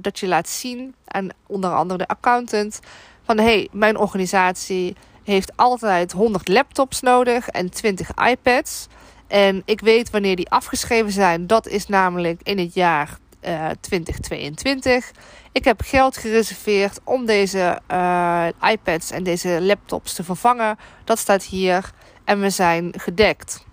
dat 0.01 0.19
je 0.19 0.27
laat 0.27 0.49
zien 0.49 0.95
aan 1.05 1.29
onder 1.47 1.75
andere 1.75 1.99
de 1.99 2.09
accountant 2.09 2.81
van 3.23 3.39
hey, 3.39 3.69
mijn 3.73 3.97
organisatie 3.97 4.97
heeft 5.25 5.57
altijd 5.57 6.13
100 6.13 6.49
laptops 6.49 7.01
nodig 7.01 7.49
en 7.49 7.71
20 7.71 8.11
iPads. 8.31 8.87
En 9.29 9.63
ik 9.65 9.81
weet 9.81 10.11
wanneer 10.11 10.37
die 10.37 10.51
afgeschreven 10.51 11.13
zijn. 11.13 11.47
Dat 11.47 11.67
is 11.67 11.87
namelijk 11.87 12.41
in 12.43 12.59
het 12.59 12.75
jaar 12.75 13.19
uh, 13.45 13.71
eh, 13.71 13.77
2022. 13.81 15.11
Ik 15.53 15.65
heb 15.65 15.81
geld 15.85 16.17
gereserveerd 16.17 17.01
om 17.05 17.27
deze 17.27 17.81
uh, 17.91 18.47
iPads 18.71 19.11
en 19.11 19.23
deze 19.23 19.63
laptops 19.63 20.15
te 20.15 20.25
vervangen. 20.25 20.79
Dat 21.05 21.19
staat 21.19 21.45
hier. 21.45 21.91
En 22.25 22.41
we 22.41 22.51
zijn 22.51 22.95
gedekt. 22.97 23.65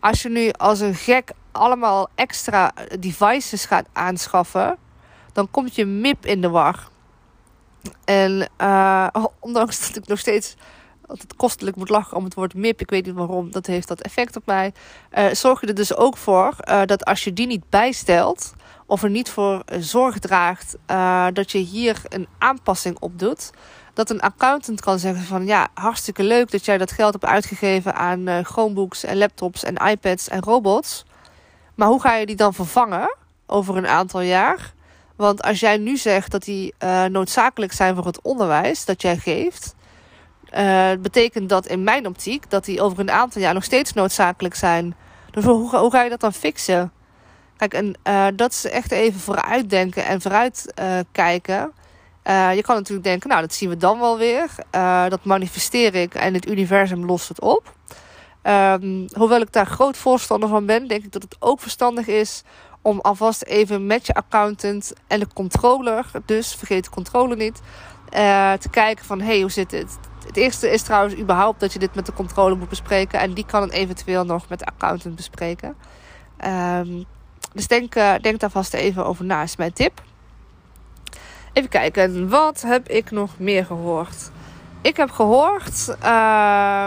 Als 0.00 0.22
je 0.22 0.28
nu 0.28 0.50
als 0.50 0.80
een 0.80 0.94
gek 0.94 1.30
allemaal 1.52 2.08
extra 2.14 2.72
devices 2.98 3.64
gaat 3.64 3.86
aanschaffen, 3.92 4.78
dan 5.32 5.50
komt 5.50 5.74
je 5.74 5.84
MIP 5.84 6.26
in 6.26 6.40
de 6.40 6.48
war. 6.48 6.88
En 8.04 8.48
uh, 8.60 9.06
ondanks 9.40 9.86
dat 9.86 9.96
ik 9.96 10.06
nog 10.06 10.18
steeds 10.18 10.56
altijd 11.06 11.36
kostelijk 11.36 11.76
moet 11.76 11.88
lachen 11.88 12.16
om 12.16 12.24
het 12.24 12.34
woord 12.34 12.54
MIP. 12.54 12.80
Ik 12.80 12.90
weet 12.90 13.06
niet 13.06 13.14
waarom, 13.14 13.50
dat 13.50 13.66
heeft 13.66 13.88
dat 13.88 14.00
effect 14.00 14.36
op 14.36 14.46
mij. 14.46 14.72
Uh, 15.18 15.26
zorg 15.32 15.60
je 15.60 15.66
er 15.66 15.74
dus 15.74 15.96
ook 15.96 16.16
voor 16.16 16.56
uh, 16.68 16.82
dat 16.84 17.04
als 17.04 17.24
je 17.24 17.32
die 17.32 17.46
niet 17.46 17.68
bijstelt 17.68 18.52
of 18.86 19.02
er 19.02 19.10
niet 19.10 19.30
voor 19.30 19.62
zorg 19.78 20.18
draagt 20.18 20.76
dat 21.32 21.52
je 21.52 21.58
hier 21.58 22.02
een 22.08 22.26
aanpassing 22.38 22.96
op 23.00 23.18
doet. 23.18 23.50
Dat 23.94 24.10
een 24.10 24.20
accountant 24.20 24.80
kan 24.80 24.98
zeggen 24.98 25.24
van 25.24 25.46
ja, 25.46 25.68
hartstikke 25.74 26.22
leuk 26.22 26.50
dat 26.50 26.64
jij 26.64 26.78
dat 26.78 26.92
geld 26.92 27.12
hebt 27.12 27.24
uitgegeven 27.24 27.94
aan 27.94 28.44
Chromebooks 28.44 29.04
en 29.04 29.16
laptops 29.16 29.64
en 29.64 29.74
iPads 29.74 30.28
en 30.28 30.42
robots. 30.42 31.04
Maar 31.74 31.88
hoe 31.88 32.00
ga 32.00 32.14
je 32.14 32.26
die 32.26 32.36
dan 32.36 32.54
vervangen 32.54 33.16
over 33.46 33.76
een 33.76 33.86
aantal 33.86 34.20
jaar? 34.20 34.72
Want 35.16 35.42
als 35.42 35.60
jij 35.60 35.76
nu 35.76 35.96
zegt 35.96 36.30
dat 36.30 36.42
die 36.42 36.74
noodzakelijk 37.08 37.72
zijn 37.72 37.94
voor 37.94 38.06
het 38.06 38.22
onderwijs 38.22 38.84
dat 38.84 39.02
jij 39.02 39.16
geeft, 39.16 39.74
uh, 40.56 40.90
betekent 41.00 41.48
dat 41.48 41.66
in 41.66 41.84
mijn 41.84 42.06
optiek 42.06 42.50
dat 42.50 42.64
die 42.64 42.80
over 42.80 42.98
een 42.98 43.10
aantal 43.10 43.42
jaar 43.42 43.54
nog 43.54 43.64
steeds 43.64 43.92
noodzakelijk 43.92 44.54
zijn. 44.54 44.94
Dus 45.30 45.44
hoe, 45.44 45.90
ga 45.90 46.02
je 46.02 46.10
dat 46.10 46.20
dan 46.20 46.32
fixen? 46.32 46.92
Kijk, 47.56 47.74
en 47.74 47.94
uh, 48.08 48.26
dat 48.36 48.50
is 48.50 48.64
echt 48.64 48.92
even 48.92 49.20
vooruitdenken 49.20 50.04
en 50.04 50.20
vooruitkijken. 50.20 51.72
Uh, 52.24 52.54
je 52.54 52.62
kan 52.62 52.76
natuurlijk 52.76 53.06
denken, 53.06 53.28
nou, 53.28 53.40
dat 53.40 53.54
zien 53.54 53.68
we 53.68 53.76
dan 53.76 53.98
wel 53.98 54.18
weer. 54.18 54.48
dat 55.08 55.24
manifesteer 55.24 55.94
ik 55.94 56.14
en 56.14 56.34
het 56.34 56.48
universum 56.48 57.04
lost 57.06 57.28
het 57.28 57.40
op. 57.40 57.74
Um, 58.42 59.06
hoewel 59.12 59.40
ik 59.40 59.52
daar 59.52 59.66
groot 59.66 59.96
voorstander 59.96 60.48
van 60.48 60.66
ben, 60.66 60.88
denk 60.88 61.04
ik 61.04 61.12
dat 61.12 61.22
het 61.22 61.36
ook 61.38 61.60
verstandig 61.60 62.06
is 62.06 62.42
om 62.80 63.00
alvast 63.00 63.44
even 63.44 63.86
met 63.86 64.06
je 64.06 64.14
accountant 64.14 64.92
en 65.06 65.20
de 65.20 65.26
controller, 65.34 66.06
dus 66.26 66.54
vergeet 66.54 66.84
de 66.84 66.90
controller 66.90 67.36
niet, 67.36 67.60
te 68.60 68.68
kijken 68.70 69.04
van, 69.04 69.20
hey, 69.20 69.40
hoe 69.40 69.50
zit 69.50 69.70
het? 69.70 69.98
Het 70.26 70.36
eerste 70.36 70.70
is 70.70 70.82
trouwens 70.82 71.16
überhaupt 71.16 71.60
dat 71.60 71.72
je 71.72 71.78
dit 71.78 71.94
met 71.94 72.06
de 72.06 72.12
controle 72.12 72.54
moet 72.54 72.68
bespreken. 72.68 73.20
En 73.20 73.32
die 73.34 73.46
kan 73.46 73.62
het 73.62 73.72
eventueel 73.72 74.24
nog 74.24 74.48
met 74.48 74.58
de 74.58 74.64
accountant 74.64 75.16
bespreken. 75.16 75.76
Um, 76.44 77.04
dus 77.52 77.66
denk, 77.66 77.94
uh, 77.94 78.14
denk 78.20 78.40
daar 78.40 78.50
vast 78.50 78.74
even 78.74 79.06
over 79.06 79.24
na, 79.24 79.42
is 79.42 79.56
mijn 79.56 79.72
tip. 79.72 80.02
Even 81.52 81.70
kijken, 81.70 82.28
wat 82.28 82.62
heb 82.62 82.88
ik 82.88 83.10
nog 83.10 83.38
meer 83.38 83.64
gehoord? 83.64 84.30
Ik 84.80 84.96
heb 84.96 85.10
gehoord 85.10 85.96
uh, 86.04 86.86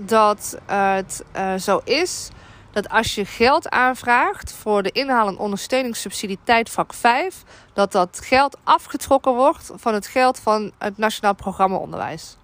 dat 0.00 0.58
het 0.66 1.24
uh, 1.36 1.54
zo 1.54 1.80
is 1.84 2.30
dat 2.72 2.88
als 2.88 3.14
je 3.14 3.24
geld 3.24 3.70
aanvraagt 3.70 4.52
voor 4.52 4.82
de 4.82 4.90
inhaal- 4.90 5.28
en 5.28 5.38
ondersteuningssubsidie 5.38 6.38
tijdvak 6.44 6.94
5, 6.94 7.42
dat 7.72 7.92
dat 7.92 8.20
geld 8.22 8.56
afgetrokken 8.64 9.34
wordt 9.34 9.70
van 9.74 9.94
het 9.94 10.06
geld 10.06 10.38
van 10.38 10.72
het 10.78 10.98
Nationaal 10.98 11.34
Programma 11.34 11.76
Onderwijs. 11.76 12.36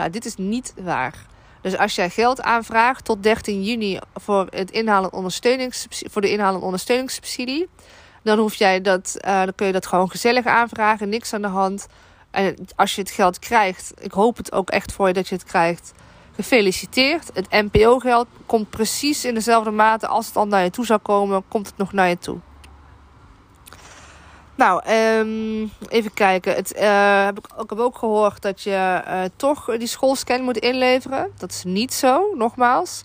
Nou, 0.00 0.12
dit 0.12 0.24
is 0.24 0.36
niet 0.36 0.74
waar. 0.82 1.14
Dus 1.60 1.76
als 1.76 1.94
jij 1.94 2.10
geld 2.10 2.42
aanvraagt 2.42 3.04
tot 3.04 3.22
13 3.22 3.62
juni 3.62 3.98
voor, 4.14 4.46
het 4.50 4.70
inhalen 4.70 5.12
ondersteuningssubsidie, 5.12 6.12
voor 6.12 6.22
de 6.22 6.30
inhalen 6.30 6.60
en 6.60 6.66
ondersteuningssubsidie, 6.66 7.68
dan, 8.22 8.38
hoef 8.38 8.54
jij 8.54 8.80
dat, 8.80 9.16
uh, 9.26 9.38
dan 9.44 9.54
kun 9.54 9.66
je 9.66 9.72
dat 9.72 9.86
gewoon 9.86 10.10
gezellig 10.10 10.46
aanvragen, 10.46 11.08
niks 11.08 11.32
aan 11.32 11.42
de 11.42 11.48
hand. 11.48 11.86
En 12.30 12.56
als 12.76 12.94
je 12.94 13.00
het 13.00 13.10
geld 13.10 13.38
krijgt, 13.38 13.92
ik 14.00 14.12
hoop 14.12 14.36
het 14.36 14.52
ook 14.52 14.70
echt 14.70 14.92
voor 14.92 15.06
je 15.06 15.14
dat 15.14 15.28
je 15.28 15.34
het 15.34 15.44
krijgt, 15.44 15.92
gefeliciteerd. 16.34 17.30
Het 17.34 17.50
NPO-geld 17.50 18.26
komt 18.46 18.70
precies 18.70 19.24
in 19.24 19.34
dezelfde 19.34 19.70
mate 19.70 20.06
als 20.06 20.26
het 20.26 20.36
al 20.36 20.46
naar 20.46 20.64
je 20.64 20.70
toe 20.70 20.86
zou 20.86 21.00
komen, 21.00 21.42
komt 21.48 21.66
het 21.66 21.76
nog 21.76 21.92
naar 21.92 22.08
je 22.08 22.18
toe. 22.18 22.38
Nou, 24.60 24.82
um, 24.90 25.70
even 25.88 26.14
kijken. 26.14 26.54
Het, 26.54 26.74
uh, 26.76 27.24
heb 27.24 27.38
ik, 27.38 27.46
ik, 27.46 27.70
heb 27.70 27.78
ook 27.78 27.98
gehoord 27.98 28.42
dat 28.42 28.62
je 28.62 29.02
uh, 29.06 29.22
toch 29.36 29.64
die 29.78 29.86
schoolscan 29.86 30.42
moet 30.42 30.56
inleveren. 30.56 31.30
Dat 31.38 31.50
is 31.50 31.64
niet 31.64 31.94
zo, 31.94 32.34
nogmaals. 32.34 33.02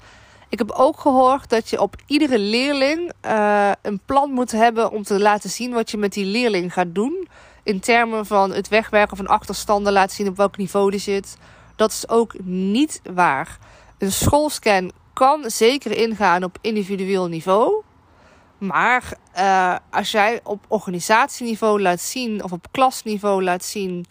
Ik 0.49 0.57
heb 0.57 0.71
ook 0.71 0.99
gehoord 0.99 1.49
dat 1.49 1.69
je 1.69 1.81
op 1.81 1.95
iedere 2.07 2.39
leerling 2.39 3.11
uh, 3.25 3.71
een 3.81 3.99
plan 4.05 4.31
moet 4.31 4.51
hebben 4.51 4.91
om 4.91 5.03
te 5.03 5.19
laten 5.19 5.49
zien 5.49 5.73
wat 5.73 5.91
je 5.91 5.97
met 5.97 6.13
die 6.13 6.25
leerling 6.25 6.73
gaat 6.73 6.95
doen. 6.95 7.27
In 7.63 7.79
termen 7.79 8.25
van 8.25 8.53
het 8.53 8.67
wegwerken 8.67 9.17
van 9.17 9.27
achterstanden, 9.27 9.93
laten 9.93 10.15
zien 10.15 10.27
op 10.27 10.37
welk 10.37 10.57
niveau 10.57 10.91
die 10.91 10.99
zit. 10.99 11.37
Dat 11.75 11.91
is 11.91 12.09
ook 12.09 12.33
niet 12.43 13.01
waar. 13.13 13.57
Een 13.97 14.11
schoolscan 14.11 14.91
kan 15.13 15.43
zeker 15.49 15.91
ingaan 15.91 16.43
op 16.43 16.57
individueel 16.61 17.27
niveau. 17.27 17.84
Maar 18.57 19.13
uh, 19.37 19.75
als 19.89 20.11
jij 20.11 20.39
op 20.43 20.65
organisatieniveau 20.67 21.81
laat 21.81 21.99
zien, 21.99 22.43
of 22.43 22.51
op 22.51 22.67
klasniveau 22.71 23.43
laat 23.43 23.63
zien, 23.63 24.05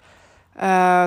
uh, 0.63 1.05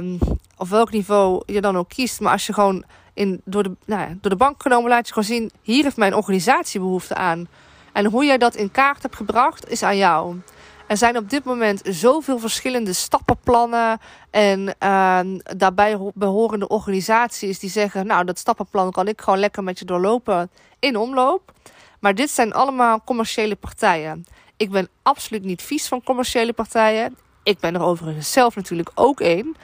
of 0.58 0.70
welk 0.70 0.92
niveau 0.92 1.42
je 1.46 1.62
dan 1.62 1.78
ook 1.78 1.90
kiest, 1.90 2.20
maar 2.20 2.32
als 2.32 2.46
je 2.46 2.54
gewoon 2.54 2.84
in, 3.14 3.42
door, 3.46 3.64
de, 3.64 3.76
nou 3.86 4.02
ja, 4.02 4.16
door 4.22 4.32
de 4.32 4.38
bank 4.38 4.62
genomen 4.62 4.90
laat 4.90 5.08
je 5.08 5.14
gewoon 5.14 5.30
zien, 5.30 5.52
hier 5.62 5.84
heeft 5.84 5.98
mijn 5.98 6.16
organisatie 6.16 6.80
behoefte 6.80 7.16
aan. 7.16 7.48
En 7.94 8.06
hoe 8.06 8.26
jij 8.26 8.38
dat 8.38 8.56
in 8.56 8.72
kaart 8.72 9.02
hebt 9.02 9.16
gebracht, 9.16 9.70
is 9.70 9.84
aan 9.84 9.98
jou. 9.98 10.42
Er 10.88 10.98
zijn 10.98 11.18
op 11.18 11.30
dit 11.30 11.44
moment 11.44 11.82
zoveel 11.84 12.40
verschillende 12.40 12.94
stappenplannen 12.94 14.00
en 14.32 14.76
uh, 14.84 15.20
daarbij 15.58 15.98
behorende 16.14 16.68
organisaties 16.68 17.60
die 17.60 17.70
zeggen, 17.70 18.08
nou 18.08 18.26
dat 18.26 18.40
stappenplan 18.40 18.92
kan 18.92 19.08
ik 19.08 19.22
gewoon 19.22 19.40
lekker 19.40 19.64
met 19.64 19.80
je 19.80 19.86
doorlopen 19.86 20.50
in 20.80 20.98
omloop. 20.98 21.52
Maar 22.00 22.16
dit 22.16 22.30
zijn 22.30 22.54
allemaal 22.54 23.04
commerciële 23.04 23.56
partijen. 23.56 24.26
Ik 24.58 24.72
ben 24.72 24.90
absoluut 25.04 25.44
niet 25.44 25.62
vies 25.62 25.88
van 25.88 26.04
commerciële 26.04 26.54
partijen. 26.54 27.18
Ik 27.44 27.60
ben 27.60 27.76
er 27.76 27.82
overigens 27.82 28.32
zelf 28.32 28.56
natuurlijk 28.56 28.92
ook 28.96 29.20
een. 29.20 29.56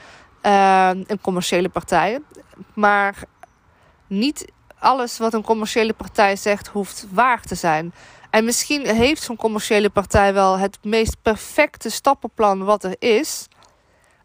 Uh, 0.46 0.90
een 0.90 1.22
commerciële 1.22 1.70
partij. 1.70 2.20
Maar 2.74 3.24
niet 4.08 4.52
alles 4.80 5.18
wat 5.18 5.34
een 5.34 5.44
commerciële 5.44 5.94
partij 5.94 6.36
zegt 6.36 6.68
hoeft 6.68 7.08
waar 7.12 7.42
te 7.42 7.56
zijn. 7.56 7.94
En 8.30 8.46
misschien 8.46 8.86
heeft 8.86 9.22
zo'n 9.22 9.36
commerciële 9.36 9.90
partij 9.90 10.34
wel 10.34 10.58
het 10.58 10.78
meest 10.82 11.22
perfecte 11.22 11.90
stappenplan 11.90 12.64
wat 12.64 12.84
er 12.84 12.96
is. 13.00 13.48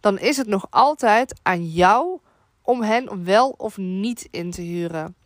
Dan 0.00 0.18
is 0.18 0.36
het 0.36 0.46
nog 0.46 0.66
altijd 0.70 1.40
aan 1.42 1.66
jou 1.66 2.18
om 2.62 2.82
hen 2.82 3.24
wel 3.24 3.54
of 3.56 3.76
niet 3.76 4.28
in 4.30 4.50
te 4.50 4.62
huren. 4.62 5.16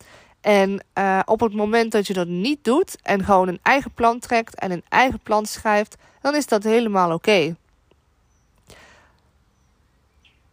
En 0.43 0.83
uh, 0.97 1.19
op 1.25 1.39
het 1.39 1.53
moment 1.53 1.91
dat 1.91 2.07
je 2.07 2.13
dat 2.13 2.27
niet 2.27 2.63
doet 2.63 2.97
en 3.01 3.23
gewoon 3.23 3.47
een 3.47 3.59
eigen 3.61 3.91
plan 3.91 4.19
trekt 4.19 4.55
en 4.55 4.71
een 4.71 4.83
eigen 4.89 5.19
plan 5.19 5.45
schrijft, 5.45 5.95
dan 6.21 6.35
is 6.35 6.45
dat 6.45 6.63
helemaal 6.63 7.13
oké. 7.13 7.55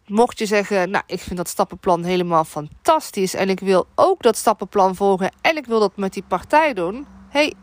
Mocht 0.05 0.39
je 0.39 0.45
zeggen, 0.45 0.89
nou, 0.89 1.03
ik 1.07 1.19
vind 1.19 1.37
dat 1.37 1.47
stappenplan 1.47 2.03
helemaal 2.03 2.43
fantastisch 2.43 3.33
en 3.33 3.49
ik 3.49 3.59
wil 3.59 3.87
ook 3.95 4.21
dat 4.21 4.37
stappenplan 4.37 4.95
volgen 4.95 5.31
en 5.41 5.57
ik 5.57 5.65
wil 5.65 5.79
dat 5.79 5.95
met 5.95 6.13
die 6.13 6.23
partij 6.27 6.73
doen. 6.73 7.07
hey, 7.29 7.53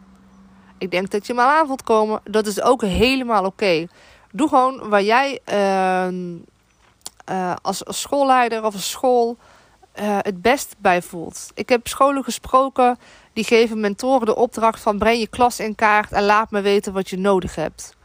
ik 0.79 0.91
denk 0.91 1.11
dat 1.11 1.27
je 1.27 1.35
me 1.35 1.43
aan 1.43 1.67
voelt 1.67 1.83
komen. 1.83 2.21
Dat 2.25 2.47
is 2.47 2.61
ook 2.61 2.83
helemaal 2.83 3.45
oké. 3.45 3.87
Doe 4.33 4.49
gewoon 4.49 4.89
waar 4.89 5.03
jij 5.03 5.41
uh, 5.53 6.09
uh, 7.31 7.55
als, 7.63 7.83
schoolleider 7.85 8.65
of 8.65 8.75
school 8.79 9.37
uh, 10.01 10.19
het 10.21 10.43
best 10.43 10.75
bij 10.79 11.03
voelt. 11.03 11.51
Ik 11.55 11.69
heb 11.69 11.87
scholen 11.87 12.25
gesproken 12.25 12.99
die 13.33 13.45
geven 13.45 13.81
mentoren 13.81 14.27
de 14.27 14.37
opdracht 14.37 14.81
van 14.81 14.99
breng 14.99 15.19
je 15.19 15.27
klas 15.27 15.61
in 15.61 15.75
kaart 15.75 16.13
en 16.13 16.25
laat 16.25 16.51
me 16.51 16.61
weten 16.61 16.93
wat 16.93 17.11
je 17.11 17.19
nodig 17.19 17.55
hebt. 17.55 17.97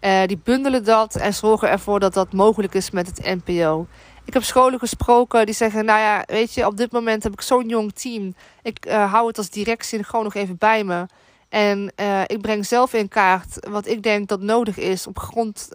Uh, 0.00 0.26
die 0.26 0.40
bundelen 0.44 0.84
dat 0.84 1.14
en 1.14 1.34
zorgen 1.34 1.70
ervoor 1.70 2.00
dat 2.00 2.14
dat 2.14 2.32
mogelijk 2.32 2.74
is 2.74 2.90
met 2.90 3.06
het 3.06 3.44
NPO. 3.44 3.86
Ik 4.24 4.32
heb 4.32 4.44
scholen 4.44 4.78
gesproken 4.78 5.46
die 5.46 5.54
zeggen: 5.54 5.84
Nou 5.84 6.00
ja, 6.00 6.22
weet 6.26 6.54
je, 6.54 6.66
op 6.66 6.76
dit 6.76 6.92
moment 6.92 7.22
heb 7.22 7.32
ik 7.32 7.40
zo'n 7.40 7.68
jong 7.68 7.92
team. 7.92 8.34
Ik 8.62 8.86
uh, 8.86 9.12
hou 9.12 9.26
het 9.26 9.38
als 9.38 9.50
directie 9.50 10.04
gewoon 10.04 10.24
nog 10.24 10.34
even 10.34 10.58
bij 10.58 10.84
me. 10.84 11.06
En 11.48 11.92
ik 12.26 12.40
breng 12.40 12.66
zelf 12.66 12.92
in 12.92 13.08
kaart 13.08 13.68
wat 13.70 13.86
ik 13.86 14.02
denk 14.02 14.28
dat 14.28 14.40
nodig 14.40 14.76
is 14.76 15.06
op 15.06 15.18
grond 15.18 15.68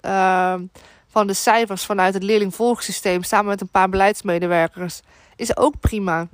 van 1.16 1.28
de 1.28 1.34
cijfers 1.34 1.86
vanuit 1.86 2.14
het 2.14 2.24
leerlingvolgsysteem, 2.24 3.24
samen 3.24 3.46
met 3.46 3.62
een 3.62 3.68
paar 3.68 3.90
beleidsmedewerkers. 3.90 5.02
Is 5.36 5.58
ook 5.58 5.80
prima. 5.80 6.28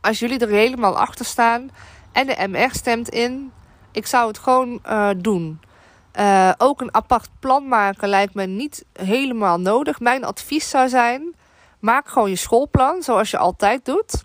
Als 0.00 0.18
jullie 0.18 0.38
er 0.38 0.48
helemaal 0.48 0.98
achter 0.98 1.24
staan 1.24 1.70
en 2.12 2.26
de 2.26 2.46
MR 2.48 2.70
stemt 2.72 3.08
in, 3.08 3.52
ik 3.92 4.06
zou 4.06 4.28
het 4.28 4.38
gewoon 4.38 4.80
uh, 4.86 5.10
doen. 5.16 5.60
Uh, 6.18 6.52
ook 6.58 6.80
een 6.80 6.94
apart 6.94 7.28
plan 7.40 7.68
maken 7.68 8.08
lijkt 8.08 8.34
me 8.34 8.46
niet 8.46 8.84
helemaal 8.92 9.60
nodig. 9.60 10.00
Mijn 10.00 10.24
advies 10.24 10.70
zou 10.70 10.88
zijn: 10.88 11.34
maak 11.78 12.08
gewoon 12.08 12.30
je 12.30 12.36
schoolplan 12.36 13.02
zoals 13.02 13.30
je 13.30 13.38
altijd 13.38 13.84
doet. 13.84 14.24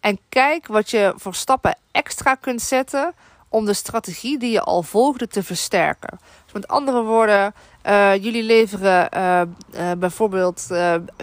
En 0.00 0.18
kijk 0.28 0.66
wat 0.66 0.90
je 0.90 1.12
voor 1.16 1.34
stappen 1.34 1.76
extra 1.92 2.34
kunt 2.34 2.62
zetten 2.62 3.14
om 3.52 3.64
de 3.64 3.74
strategie 3.74 4.38
die 4.38 4.50
je 4.50 4.60
al 4.60 4.82
volgde 4.82 5.26
te 5.26 5.42
versterken. 5.42 6.18
Dus 6.44 6.52
met 6.52 6.68
andere 6.68 7.02
woorden, 7.02 7.54
uh, 7.86 8.14
jullie 8.14 8.42
leveren 8.42 9.08
uh, 9.14 9.40
uh, 9.74 9.92
bijvoorbeeld 9.98 10.66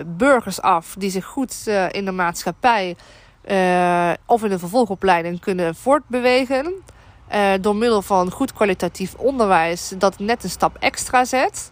burgers 0.06 0.62
af 0.62 0.96
die 0.98 1.10
zich 1.10 1.26
goed 1.26 1.68
in 1.92 2.06
de 2.06 2.12
maatschappij 2.12 2.96
of 4.26 4.44
in 4.44 4.50
de 4.50 4.60
vervolgopleiding 4.60 5.40
kunnen 5.40 5.76
voortbewegen. 5.76 6.74
door 7.62 7.76
middel 7.76 8.02
van 8.02 8.32
goed 8.32 8.54
kwalitatief 8.54 9.14
onderwijs 9.14 9.94
dat 9.98 10.20
net 10.20 10.44
een 10.44 10.50
stap 10.50 10.78
extra 10.80 11.26
zet. 11.26 11.72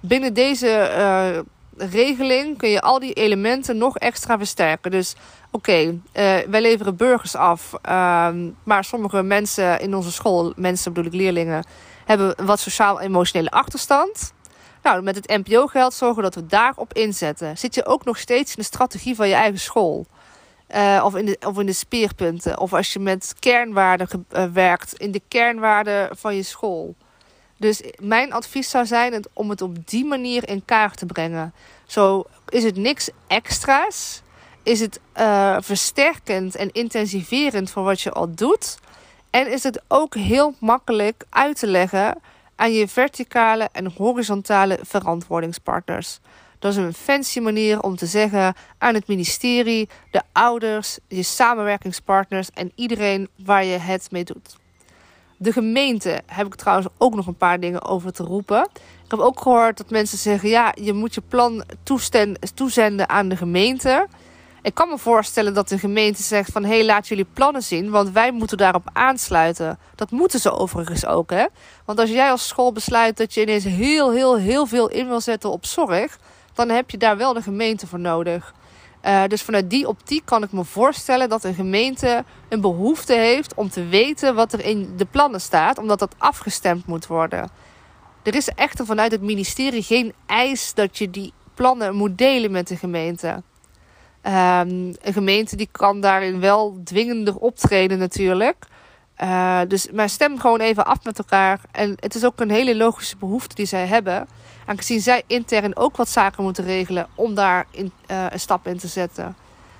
Binnen 0.00 0.34
deze 0.34 1.44
regeling 1.76 2.58
kun 2.58 2.68
je 2.68 2.80
al 2.80 2.98
die 2.98 3.12
elementen 3.12 3.76
nog 3.76 3.98
extra 3.98 4.38
versterken. 4.38 4.90
Dus 4.90 5.14
oké, 5.50 5.80
uh, 5.80 5.98
wij 6.48 6.60
leveren 6.60 6.96
burgers 6.96 7.36
af. 7.36 7.72
Uh, 7.88 8.28
maar 8.64 8.84
sommige 8.84 9.22
mensen 9.22 9.80
in 9.80 9.94
onze 9.94 10.12
school, 10.12 10.52
mensen 10.56 10.92
bedoel 10.92 11.12
ik 11.12 11.18
leerlingen, 11.18 11.66
hebben 12.04 12.46
wat 12.46 12.60
sociaal-emotionele 12.60 13.50
achterstand. 13.50 14.32
Nou, 14.82 15.02
met 15.02 15.16
het 15.16 15.28
NPO-geld 15.28 15.94
zorgen 15.94 16.22
dat 16.22 16.34
we 16.34 16.46
daarop 16.46 16.92
inzetten. 16.92 17.58
Zit 17.58 17.74
je 17.74 17.86
ook 17.86 18.04
nog 18.04 18.18
steeds 18.18 18.50
in 18.50 18.56
de 18.58 18.64
strategie 18.64 19.14
van 19.14 19.28
je 19.28 19.34
eigen 19.34 19.60
school? 19.60 20.06
Uh, 20.74 21.02
of, 21.04 21.14
in 21.16 21.26
de, 21.26 21.36
of 21.46 21.58
in 21.58 21.66
de 21.66 21.72
speerpunten. 21.72 22.58
Of 22.58 22.72
als 22.72 22.92
je 22.92 22.98
met 22.98 23.34
kernwaarden 23.38 24.26
uh, 24.36 24.44
werkt, 24.44 24.94
in 24.94 25.10
de 25.10 25.22
kernwaarden 25.28 26.16
van 26.16 26.34
je 26.34 26.42
school. 26.42 26.94
Dus 27.64 27.82
mijn 27.98 28.32
advies 28.32 28.70
zou 28.70 28.86
zijn 28.86 29.24
om 29.32 29.50
het 29.50 29.62
op 29.62 29.88
die 29.88 30.04
manier 30.04 30.48
in 30.48 30.64
kaart 30.64 30.98
te 30.98 31.06
brengen. 31.06 31.52
Zo 31.86 32.24
is 32.48 32.64
het 32.64 32.76
niks 32.76 33.10
extra's. 33.26 34.22
Is 34.62 34.80
het 34.80 35.00
uh, 35.16 35.56
versterkend 35.60 36.56
en 36.56 36.72
intensiverend 36.72 37.70
voor 37.70 37.82
wat 37.82 38.00
je 38.00 38.10
al 38.12 38.34
doet. 38.34 38.78
En 39.30 39.52
is 39.52 39.62
het 39.62 39.82
ook 39.88 40.14
heel 40.14 40.54
makkelijk 40.58 41.24
uit 41.30 41.58
te 41.58 41.66
leggen 41.66 42.20
aan 42.56 42.72
je 42.72 42.88
verticale 42.88 43.68
en 43.72 43.92
horizontale 43.96 44.78
verantwoordingspartners. 44.82 46.18
Dat 46.58 46.72
is 46.72 46.78
een 46.78 46.94
fancy 46.94 47.40
manier 47.40 47.82
om 47.82 47.96
te 47.96 48.06
zeggen 48.06 48.54
aan 48.78 48.94
het 48.94 49.06
ministerie, 49.06 49.88
de 50.10 50.22
ouders, 50.32 50.98
je 51.08 51.22
samenwerkingspartners 51.22 52.50
en 52.50 52.72
iedereen 52.74 53.28
waar 53.36 53.64
je 53.64 53.78
het 53.78 54.10
mee 54.10 54.24
doet. 54.24 54.62
De 55.44 55.52
gemeente 55.52 56.20
heb 56.26 56.46
ik 56.46 56.54
trouwens 56.54 56.88
ook 56.98 57.14
nog 57.14 57.26
een 57.26 57.36
paar 57.36 57.60
dingen 57.60 57.84
over 57.84 58.12
te 58.12 58.22
roepen. 58.22 58.68
Ik 59.04 59.10
heb 59.10 59.18
ook 59.18 59.40
gehoord 59.40 59.76
dat 59.76 59.90
mensen 59.90 60.18
zeggen: 60.18 60.48
ja, 60.48 60.72
je 60.80 60.92
moet 60.92 61.14
je 61.14 61.22
plan 61.28 61.64
toezenden 62.54 63.08
aan 63.08 63.28
de 63.28 63.36
gemeente. 63.36 64.06
Ik 64.62 64.74
kan 64.74 64.88
me 64.88 64.98
voorstellen 64.98 65.54
dat 65.54 65.68
de 65.68 65.78
gemeente 65.78 66.22
zegt 66.22 66.52
van... 66.52 66.64
hé, 66.64 66.74
hey, 66.74 66.84
laat 66.84 67.08
jullie 67.08 67.26
plannen 67.32 67.62
zien, 67.62 67.90
want 67.90 68.10
wij 68.10 68.32
moeten 68.32 68.56
daarop 68.56 68.90
aansluiten. 68.92 69.78
Dat 69.94 70.10
moeten 70.10 70.40
ze 70.40 70.52
overigens 70.52 71.06
ook, 71.06 71.30
hè. 71.30 71.46
Want 71.84 71.98
als 71.98 72.10
jij 72.10 72.30
als 72.30 72.48
school 72.48 72.72
besluit 72.72 73.16
dat 73.16 73.34
je 73.34 73.42
ineens 73.42 73.64
heel, 73.64 74.12
heel, 74.12 74.36
heel 74.36 74.66
veel 74.66 74.88
in 74.88 75.08
wil 75.08 75.20
zetten 75.20 75.50
op 75.50 75.64
zorg... 75.66 76.18
dan 76.54 76.68
heb 76.68 76.90
je 76.90 76.98
daar 76.98 77.16
wel 77.16 77.32
de 77.32 77.42
gemeente 77.42 77.86
voor 77.86 78.00
nodig. 78.00 78.54
Uh, 79.06 79.22
dus 79.26 79.42
vanuit 79.42 79.70
die 79.70 79.88
optiek 79.88 80.24
kan 80.24 80.42
ik 80.42 80.52
me 80.52 80.64
voorstellen 80.64 81.28
dat 81.28 81.44
een 81.44 81.54
gemeente 81.54 82.24
een 82.48 82.60
behoefte 82.60 83.14
heeft... 83.14 83.54
om 83.54 83.68
te 83.68 83.86
weten 83.86 84.34
wat 84.34 84.52
er 84.52 84.64
in 84.64 84.92
de 84.96 85.04
plannen 85.04 85.40
staat, 85.40 85.78
omdat 85.78 85.98
dat 85.98 86.14
afgestemd 86.18 86.86
moet 86.86 87.06
worden. 87.06 87.50
Er 88.22 88.34
is 88.34 88.48
echter 88.48 88.86
vanuit 88.86 89.12
het 89.12 89.22
ministerie 89.22 89.82
geen 89.82 90.14
eis 90.26 90.74
dat 90.74 90.98
je 90.98 91.10
die 91.10 91.32
plannen 91.54 91.94
moet 91.94 92.18
delen 92.18 92.50
met 92.50 92.68
de 92.68 92.76
gemeente... 92.76 93.42
Um, 94.26 94.94
een 95.02 95.12
gemeente 95.12 95.56
die 95.56 95.68
kan 95.70 96.00
daarin 96.00 96.40
wel 96.40 96.80
dwingender 96.84 97.36
optreden 97.36 97.98
natuurlijk. 97.98 98.66
Uh, 99.22 99.60
dus 99.68 99.90
maar 99.90 100.08
stem 100.08 100.38
gewoon 100.38 100.60
even 100.60 100.86
af 100.86 101.04
met 101.04 101.18
elkaar. 101.18 101.60
En 101.72 101.96
het 102.00 102.14
is 102.14 102.24
ook 102.24 102.40
een 102.40 102.50
hele 102.50 102.76
logische 102.76 103.16
behoefte 103.16 103.54
die 103.54 103.66
zij 103.66 103.86
hebben. 103.86 104.28
Aangezien 104.66 105.00
zij 105.00 105.22
intern 105.26 105.76
ook 105.76 105.96
wat 105.96 106.08
zaken 106.08 106.42
moeten 106.42 106.64
regelen 106.64 107.06
om 107.14 107.34
daar 107.34 107.66
in, 107.70 107.92
uh, 108.10 108.26
een 108.30 108.40
stap 108.40 108.66
in 108.66 108.78
te 108.78 108.88
zetten. 108.88 109.36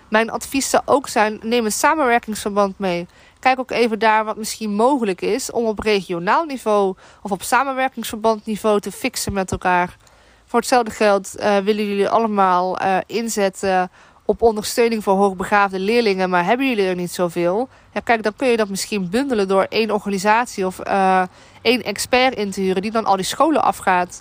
Mijn 0.08 0.30
advies 0.30 0.70
zou 0.70 0.82
ook 0.86 1.08
zijn: 1.08 1.38
neem 1.42 1.64
een 1.64 1.72
samenwerkingsverband 1.72 2.78
mee. 2.78 3.06
Kijk 3.40 3.58
ook 3.58 3.70
even 3.70 3.98
daar 3.98 4.24
wat 4.24 4.36
misschien 4.36 4.74
mogelijk 4.74 5.20
is 5.20 5.50
om 5.50 5.64
op 5.64 5.78
regionaal 5.78 6.44
niveau 6.44 6.94
of 7.22 7.30
op 7.30 7.42
samenwerkingsverbandniveau 7.42 8.80
te 8.80 8.92
fixen 8.92 9.32
met 9.32 9.52
elkaar. 9.52 9.96
Voor 10.46 10.58
hetzelfde 10.58 10.90
geld 10.90 11.34
uh, 11.36 11.56
willen 11.56 11.86
jullie 11.86 12.08
allemaal 12.08 12.78
inzetten 13.06 13.90
op 14.24 14.42
ondersteuning 14.42 15.02
voor 15.02 15.14
hoogbegaafde 15.14 15.78
leerlingen, 15.78 16.30
maar 16.30 16.44
hebben 16.44 16.68
jullie 16.68 16.86
er 16.86 16.94
niet 16.94 17.12
zoveel? 17.12 17.68
Ja, 17.92 18.00
kijk, 18.00 18.22
dan 18.22 18.36
kun 18.36 18.48
je 18.48 18.56
dat 18.56 18.68
misschien 18.68 19.10
bundelen 19.10 19.48
door 19.48 19.66
één 19.68 19.90
organisatie 19.90 20.66
of 20.66 20.78
één 21.62 21.82
expert 21.82 22.34
in 22.34 22.50
te 22.50 22.60
huren 22.60 22.82
die 22.82 22.90
dan 22.90 23.04
al 23.04 23.16
die 23.16 23.24
scholen 23.24 23.62
afgaat. 23.62 24.20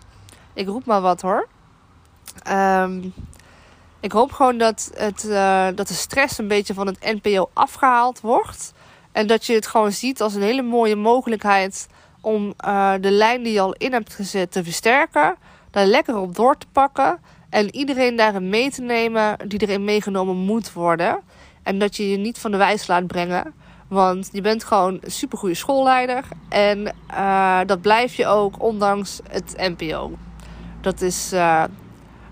Ik 0.53 0.67
roep 0.67 0.85
maar 0.85 1.01
wat 1.01 1.21
hoor. 1.21 1.47
Um, 2.49 3.13
ik 3.99 4.11
hoop 4.11 4.31
gewoon 4.31 4.57
dat, 4.57 4.91
het, 4.93 5.25
uh, 5.25 5.67
dat 5.75 5.87
de 5.87 5.93
stress 5.93 6.37
een 6.37 6.47
beetje 6.47 6.73
van 6.73 6.87
het 6.87 7.19
NPO 7.21 7.49
afgehaald 7.53 8.21
wordt. 8.21 8.73
En 9.11 9.27
dat 9.27 9.45
je 9.45 9.53
het 9.53 9.67
gewoon 9.67 9.91
ziet 9.91 10.21
als 10.21 10.35
een 10.35 10.41
hele 10.41 10.61
mooie 10.61 10.95
mogelijkheid 10.95 11.87
om 12.21 12.53
uh, 12.65 12.93
de 13.01 13.11
lijn 13.11 13.43
die 13.43 13.53
je 13.53 13.59
al 13.59 13.73
in 13.73 13.93
hebt 13.93 14.13
gezet 14.13 14.51
te 14.51 14.63
versterken. 14.63 15.35
Daar 15.71 15.85
lekker 15.85 16.17
op 16.17 16.35
door 16.35 16.57
te 16.57 16.65
pakken. 16.71 17.19
En 17.49 17.75
iedereen 17.75 18.15
daarin 18.15 18.49
mee 18.49 18.71
te 18.71 18.81
nemen 18.81 19.37
die 19.47 19.61
erin 19.61 19.83
meegenomen 19.83 20.35
moet 20.35 20.73
worden. 20.73 21.19
En 21.63 21.79
dat 21.79 21.95
je 21.95 22.09
je 22.09 22.17
niet 22.17 22.39
van 22.39 22.51
de 22.51 22.57
wijs 22.57 22.87
laat 22.87 23.07
brengen. 23.07 23.53
Want 23.87 24.29
je 24.31 24.41
bent 24.41 24.63
gewoon 24.63 24.97
een 25.01 25.11
supergoeie 25.11 25.55
schoolleider. 25.55 26.23
En 26.49 26.95
uh, 27.11 27.59
dat 27.65 27.81
blijf 27.81 28.15
je 28.15 28.25
ook 28.25 28.61
ondanks 28.61 29.19
het 29.29 29.53
NPO. 29.57 30.11
Dat 30.83 31.01
is 31.01 31.33
uh, 31.33 31.63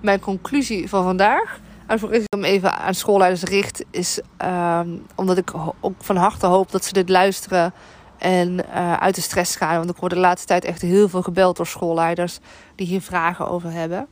mijn 0.01 0.19
conclusie 0.19 0.89
van 0.89 1.03
vandaag. 1.03 1.59
En 1.87 1.99
voor 1.99 2.13
ik 2.13 2.23
hem 2.29 2.43
even 2.43 2.77
aan 2.77 2.93
schoolleiders 2.93 3.43
richt, 3.43 3.85
is 3.89 4.19
uh, 4.41 4.79
omdat 5.15 5.37
ik 5.37 5.51
ook 5.79 6.03
van 6.03 6.15
harte 6.15 6.45
hoop 6.45 6.71
dat 6.71 6.85
ze 6.85 6.93
dit 6.93 7.09
luisteren 7.09 7.73
en 8.17 8.49
uh, 8.49 8.93
uit 8.93 9.15
de 9.15 9.21
stress 9.21 9.55
gaan. 9.55 9.77
Want 9.77 9.89
ik 9.89 9.95
word 9.95 10.11
de 10.11 10.19
laatste 10.19 10.47
tijd 10.47 10.65
echt 10.65 10.81
heel 10.81 11.09
veel 11.09 11.21
gebeld 11.21 11.57
door 11.57 11.67
schoolleiders 11.67 12.39
die 12.75 12.87
hier 12.87 13.01
vragen 13.01 13.47
over 13.47 13.71
hebben. 13.71 14.07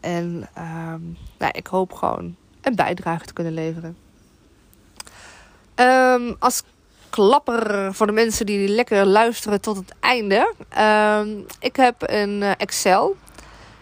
En 0.00 0.48
um, 0.58 1.16
nou, 1.38 1.52
ik 1.52 1.66
hoop 1.66 1.92
gewoon 1.92 2.36
een 2.60 2.74
bijdrage 2.74 3.24
te 3.24 3.32
kunnen 3.32 3.54
leveren. 3.54 3.96
Um, 5.74 6.36
als 6.38 6.62
klapper 7.08 7.94
voor 7.94 8.06
de 8.06 8.12
mensen 8.12 8.46
die 8.46 8.68
lekker 8.68 9.06
luisteren 9.06 9.60
tot 9.60 9.76
het 9.76 9.94
einde. 10.00 10.54
Ik 11.60 11.76
heb 11.76 11.94
een 11.98 12.40
uh, 12.40 12.50
Excel. 12.56 13.16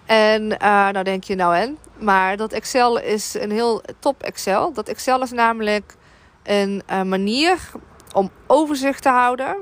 En 0.09 0.43
uh, 0.43 0.89
nou 0.89 1.03
denk 1.03 1.25
je 1.25 1.35
nou 1.35 1.57
en. 1.57 1.79
Maar 1.99 2.37
dat 2.37 2.53
Excel 2.53 2.99
is 3.01 3.35
een 3.35 3.51
heel 3.51 3.83
top 3.99 4.23
Excel. 4.23 4.73
Dat 4.73 4.89
Excel 4.89 5.23
is 5.23 5.31
namelijk 5.31 5.95
een 6.43 6.83
uh, 6.91 7.03
manier 7.03 7.71
om 8.13 8.31
overzicht 8.47 9.03
te 9.03 9.09
houden 9.09 9.57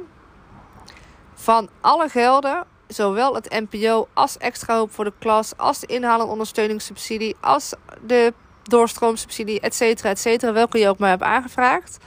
van 1.35 1.69
alle 1.81 2.09
gelden 2.09 2.65
zowel 2.89 3.35
het 3.35 3.67
NPO 3.71 4.09
als 4.13 4.39
extra 4.39 4.75
hulp 4.75 4.93
voor 4.93 5.05
de 5.05 5.13
klas, 5.19 5.57
als 5.57 5.79
de 5.79 5.87
inhaal- 5.87 6.21
en 6.21 6.27
ondersteuningssubsidie, 6.27 7.37
als 7.41 7.75
de 8.03 8.33
doorstroomsubsidie, 8.63 9.61
et 9.61 9.75
cetera, 9.75 10.09
et 10.09 10.19
cetera, 10.19 10.53
welke 10.53 10.79
je 10.79 10.89
ook 10.89 10.99
maar 10.99 11.09
hebt 11.09 11.23
aangevraagd. 11.23 11.99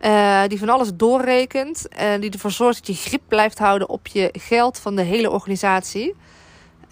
Uh, 0.00 0.42
die 0.46 0.58
van 0.58 0.68
alles 0.68 0.90
doorrekent 0.94 1.88
en 1.88 2.20
die 2.20 2.30
ervoor 2.30 2.50
zorgt 2.50 2.86
dat 2.86 2.96
je 2.96 3.08
grip 3.08 3.22
blijft 3.28 3.58
houden 3.58 3.88
op 3.88 4.06
je 4.06 4.34
geld 4.38 4.78
van 4.78 4.96
de 4.96 5.02
hele 5.02 5.30
organisatie. 5.30 6.14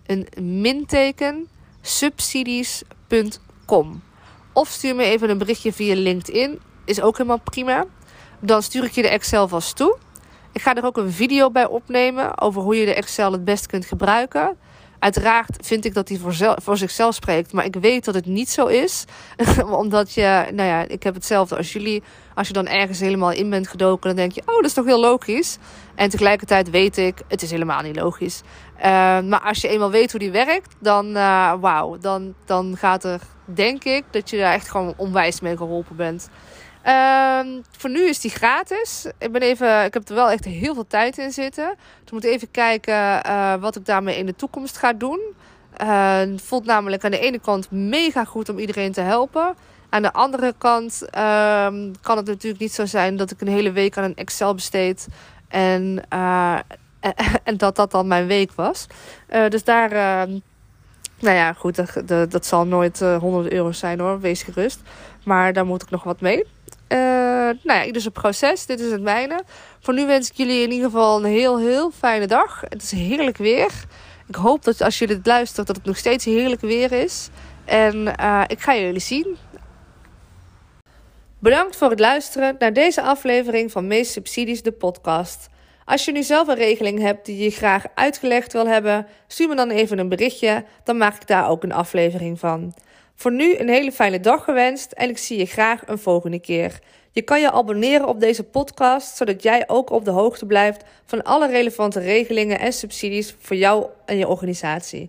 Een 0.05 0.27
minteken, 0.41 1.47
subsidies.com. 1.81 4.03
Of 4.53 4.67
stuur 4.67 4.95
me 4.95 5.03
even 5.03 5.29
een 5.29 5.37
berichtje 5.37 5.73
via 5.73 5.95
LinkedIn. 5.95 6.59
Is 6.85 7.01
ook 7.01 7.17
helemaal 7.17 7.41
prima. 7.43 7.85
Dan 8.39 8.63
stuur 8.63 8.83
ik 8.83 8.91
je 8.91 9.01
de 9.01 9.07
Excel 9.07 9.47
vast 9.47 9.75
toe. 9.75 9.97
Ik 10.51 10.61
ga 10.61 10.75
er 10.75 10.85
ook 10.85 10.97
een 10.97 11.11
video 11.11 11.51
bij 11.51 11.65
opnemen 11.65 12.41
over 12.41 12.61
hoe 12.61 12.75
je 12.75 12.85
de 12.85 12.93
Excel 12.93 13.31
het 13.31 13.45
best 13.45 13.65
kunt 13.65 13.85
gebruiken. 13.85 14.57
Uiteraard 14.99 15.65
vind 15.65 15.85
ik 15.85 15.93
dat 15.93 16.09
hij 16.09 16.17
voor, 16.17 16.55
voor 16.61 16.77
zichzelf 16.77 17.15
spreekt, 17.15 17.53
maar 17.53 17.65
ik 17.65 17.75
weet 17.75 18.05
dat 18.05 18.15
het 18.15 18.25
niet 18.25 18.49
zo 18.49 18.65
is. 18.65 19.05
Omdat 19.71 20.13
je, 20.13 20.47
nou 20.53 20.69
ja, 20.69 20.87
ik 20.87 21.03
heb 21.03 21.13
hetzelfde 21.13 21.57
als 21.57 21.73
jullie. 21.73 22.03
Als 22.35 22.47
je 22.47 22.53
dan 22.53 22.67
ergens 22.67 22.99
helemaal 22.99 23.31
in 23.31 23.49
bent 23.49 23.67
gedoken, 23.67 24.07
dan 24.07 24.15
denk 24.15 24.31
je, 24.31 24.41
oh, 24.41 24.55
dat 24.55 24.65
is 24.65 24.73
toch 24.73 24.85
heel 24.85 24.99
logisch. 24.99 25.57
En 25.95 26.09
tegelijkertijd 26.09 26.69
weet 26.69 26.97
ik, 26.97 27.21
het 27.27 27.41
is 27.41 27.51
helemaal 27.51 27.81
niet 27.81 27.95
logisch. 27.95 28.41
Uh, 28.77 28.83
maar 29.21 29.41
als 29.41 29.61
je 29.61 29.67
eenmaal 29.67 29.91
weet 29.91 30.11
hoe 30.11 30.19
die 30.19 30.31
werkt, 30.31 30.75
dan, 30.79 31.07
uh, 31.07 31.53
wauw, 31.59 31.97
dan, 31.97 32.33
dan 32.45 32.77
gaat 32.77 33.03
er, 33.03 33.21
denk 33.45 33.83
ik, 33.83 34.03
dat 34.11 34.29
je 34.29 34.37
daar 34.37 34.53
echt 34.53 34.69
gewoon 34.69 34.93
onwijs 34.97 35.39
mee 35.39 35.57
geholpen 35.57 35.95
bent. 35.95 36.29
Uh, 36.85 37.39
voor 37.77 37.89
nu 37.89 38.07
is 38.07 38.19
die 38.19 38.31
gratis. 38.31 39.05
Ik, 39.17 39.31
ben 39.31 39.41
even, 39.41 39.83
ik 39.83 39.93
heb 39.93 40.09
er 40.09 40.15
wel 40.15 40.31
echt 40.31 40.45
heel 40.45 40.73
veel 40.73 40.87
tijd 40.87 41.17
in 41.17 41.31
zitten. 41.31 41.75
Dus 42.03 42.11
moet 42.11 42.23
even 42.23 42.51
kijken 42.51 43.21
uh, 43.25 43.55
wat 43.55 43.75
ik 43.75 43.85
daarmee 43.85 44.17
in 44.17 44.25
de 44.25 44.35
toekomst 44.35 44.77
ga 44.77 44.93
doen. 44.93 45.19
Uh, 45.81 46.17
het 46.17 46.41
voelt 46.41 46.65
namelijk 46.65 47.03
aan 47.03 47.11
de 47.11 47.19
ene 47.19 47.39
kant 47.39 47.71
mega 47.71 48.23
goed 48.23 48.49
om 48.49 48.59
iedereen 48.59 48.91
te 48.91 49.01
helpen. 49.01 49.55
Aan 49.89 50.01
de 50.01 50.13
andere 50.13 50.53
kant 50.57 51.01
uh, 51.15 51.67
kan 52.01 52.17
het 52.17 52.25
natuurlijk 52.25 52.61
niet 52.61 52.73
zo 52.73 52.85
zijn 52.85 53.17
dat 53.17 53.31
ik 53.31 53.41
een 53.41 53.47
hele 53.47 53.71
week 53.71 53.97
aan 53.97 54.03
een 54.03 54.15
Excel 54.15 54.53
besteed. 54.53 55.07
En, 55.47 56.01
uh, 56.13 56.59
en 57.43 57.57
dat 57.57 57.75
dat 57.75 57.91
dan 57.91 58.07
mijn 58.07 58.27
week 58.27 58.51
was. 58.55 58.87
dus 59.49 59.63
daar, 59.63 59.91
ehm, 59.91 60.39
nou 61.19 61.35
ja, 61.35 61.53
goed, 61.53 61.75
dat, 62.07 62.31
dat, 62.31 62.45
zal 62.45 62.65
nooit 62.65 62.99
100 62.99 63.51
euro 63.51 63.71
zijn 63.71 63.99
hoor, 63.99 64.19
wees 64.19 64.43
gerust. 64.43 64.79
Maar 65.23 65.53
daar 65.53 65.65
moet 65.65 65.81
ik 65.81 65.89
nog 65.89 66.03
wat 66.03 66.21
mee. 66.21 66.45
Uh, 66.93 66.97
nou 67.63 67.85
ja, 67.85 67.91
dus 67.91 68.05
een 68.05 68.11
proces. 68.11 68.65
Dit 68.65 68.79
is 68.79 68.91
het 68.91 69.01
mijne. 69.01 69.43
Voor 69.79 69.93
nu 69.93 70.05
wens 70.05 70.29
ik 70.29 70.35
jullie 70.35 70.63
in 70.63 70.71
ieder 70.71 70.89
geval 70.89 71.17
een 71.17 71.31
heel, 71.31 71.59
heel 71.59 71.91
fijne 71.91 72.27
dag. 72.27 72.61
Het 72.61 72.81
is 72.81 72.91
heerlijk 72.91 73.37
weer. 73.37 73.71
Ik 74.27 74.35
hoop 74.35 74.63
dat 74.63 74.81
als 74.81 74.99
jullie 74.99 75.15
het 75.15 75.25
luistert, 75.25 75.67
dat 75.67 75.75
het 75.75 75.85
nog 75.85 75.97
steeds 75.97 76.25
heerlijk 76.25 76.61
weer 76.61 76.91
is. 76.91 77.29
En 77.65 78.13
uh, 78.19 78.43
ik 78.47 78.59
ga 78.59 78.75
jullie 78.75 78.99
zien. 78.99 79.37
Bedankt 81.39 81.75
voor 81.75 81.89
het 81.89 81.99
luisteren 81.99 82.55
naar 82.59 82.73
deze 82.73 83.01
aflevering 83.01 83.71
van 83.71 83.87
Meest 83.87 84.11
Subsidies, 84.11 84.61
de 84.61 84.71
podcast. 84.71 85.49
Als 85.85 86.05
je 86.05 86.11
nu 86.11 86.23
zelf 86.23 86.47
een 86.47 86.55
regeling 86.55 86.99
hebt 86.99 87.25
die 87.25 87.43
je 87.43 87.51
graag 87.51 87.85
uitgelegd 87.95 88.53
wil 88.53 88.67
hebben, 88.67 89.07
stuur 89.27 89.47
me 89.47 89.55
dan 89.55 89.69
even 89.69 89.99
een 89.99 90.09
berichtje. 90.09 90.65
Dan 90.83 90.97
maak 90.97 91.15
ik 91.15 91.27
daar 91.27 91.49
ook 91.49 91.63
een 91.63 91.71
aflevering 91.71 92.39
van. 92.39 92.73
Voor 93.21 93.31
nu 93.31 93.57
een 93.57 93.69
hele 93.69 93.91
fijne 93.91 94.19
dag 94.19 94.43
gewenst 94.43 94.91
en 94.91 95.09
ik 95.09 95.17
zie 95.17 95.37
je 95.37 95.45
graag 95.45 95.87
een 95.87 95.97
volgende 95.97 96.39
keer. 96.39 96.79
Je 97.11 97.21
kan 97.21 97.41
je 97.41 97.51
abonneren 97.51 98.07
op 98.07 98.19
deze 98.19 98.43
podcast, 98.43 99.17
zodat 99.17 99.43
jij 99.43 99.63
ook 99.67 99.89
op 99.89 100.05
de 100.05 100.11
hoogte 100.11 100.45
blijft 100.45 100.83
van 101.05 101.23
alle 101.23 101.47
relevante 101.47 101.99
regelingen 101.99 102.59
en 102.59 102.73
subsidies 102.73 103.35
voor 103.39 103.55
jou 103.55 103.85
en 104.05 104.17
je 104.17 104.27
organisatie. 104.27 105.07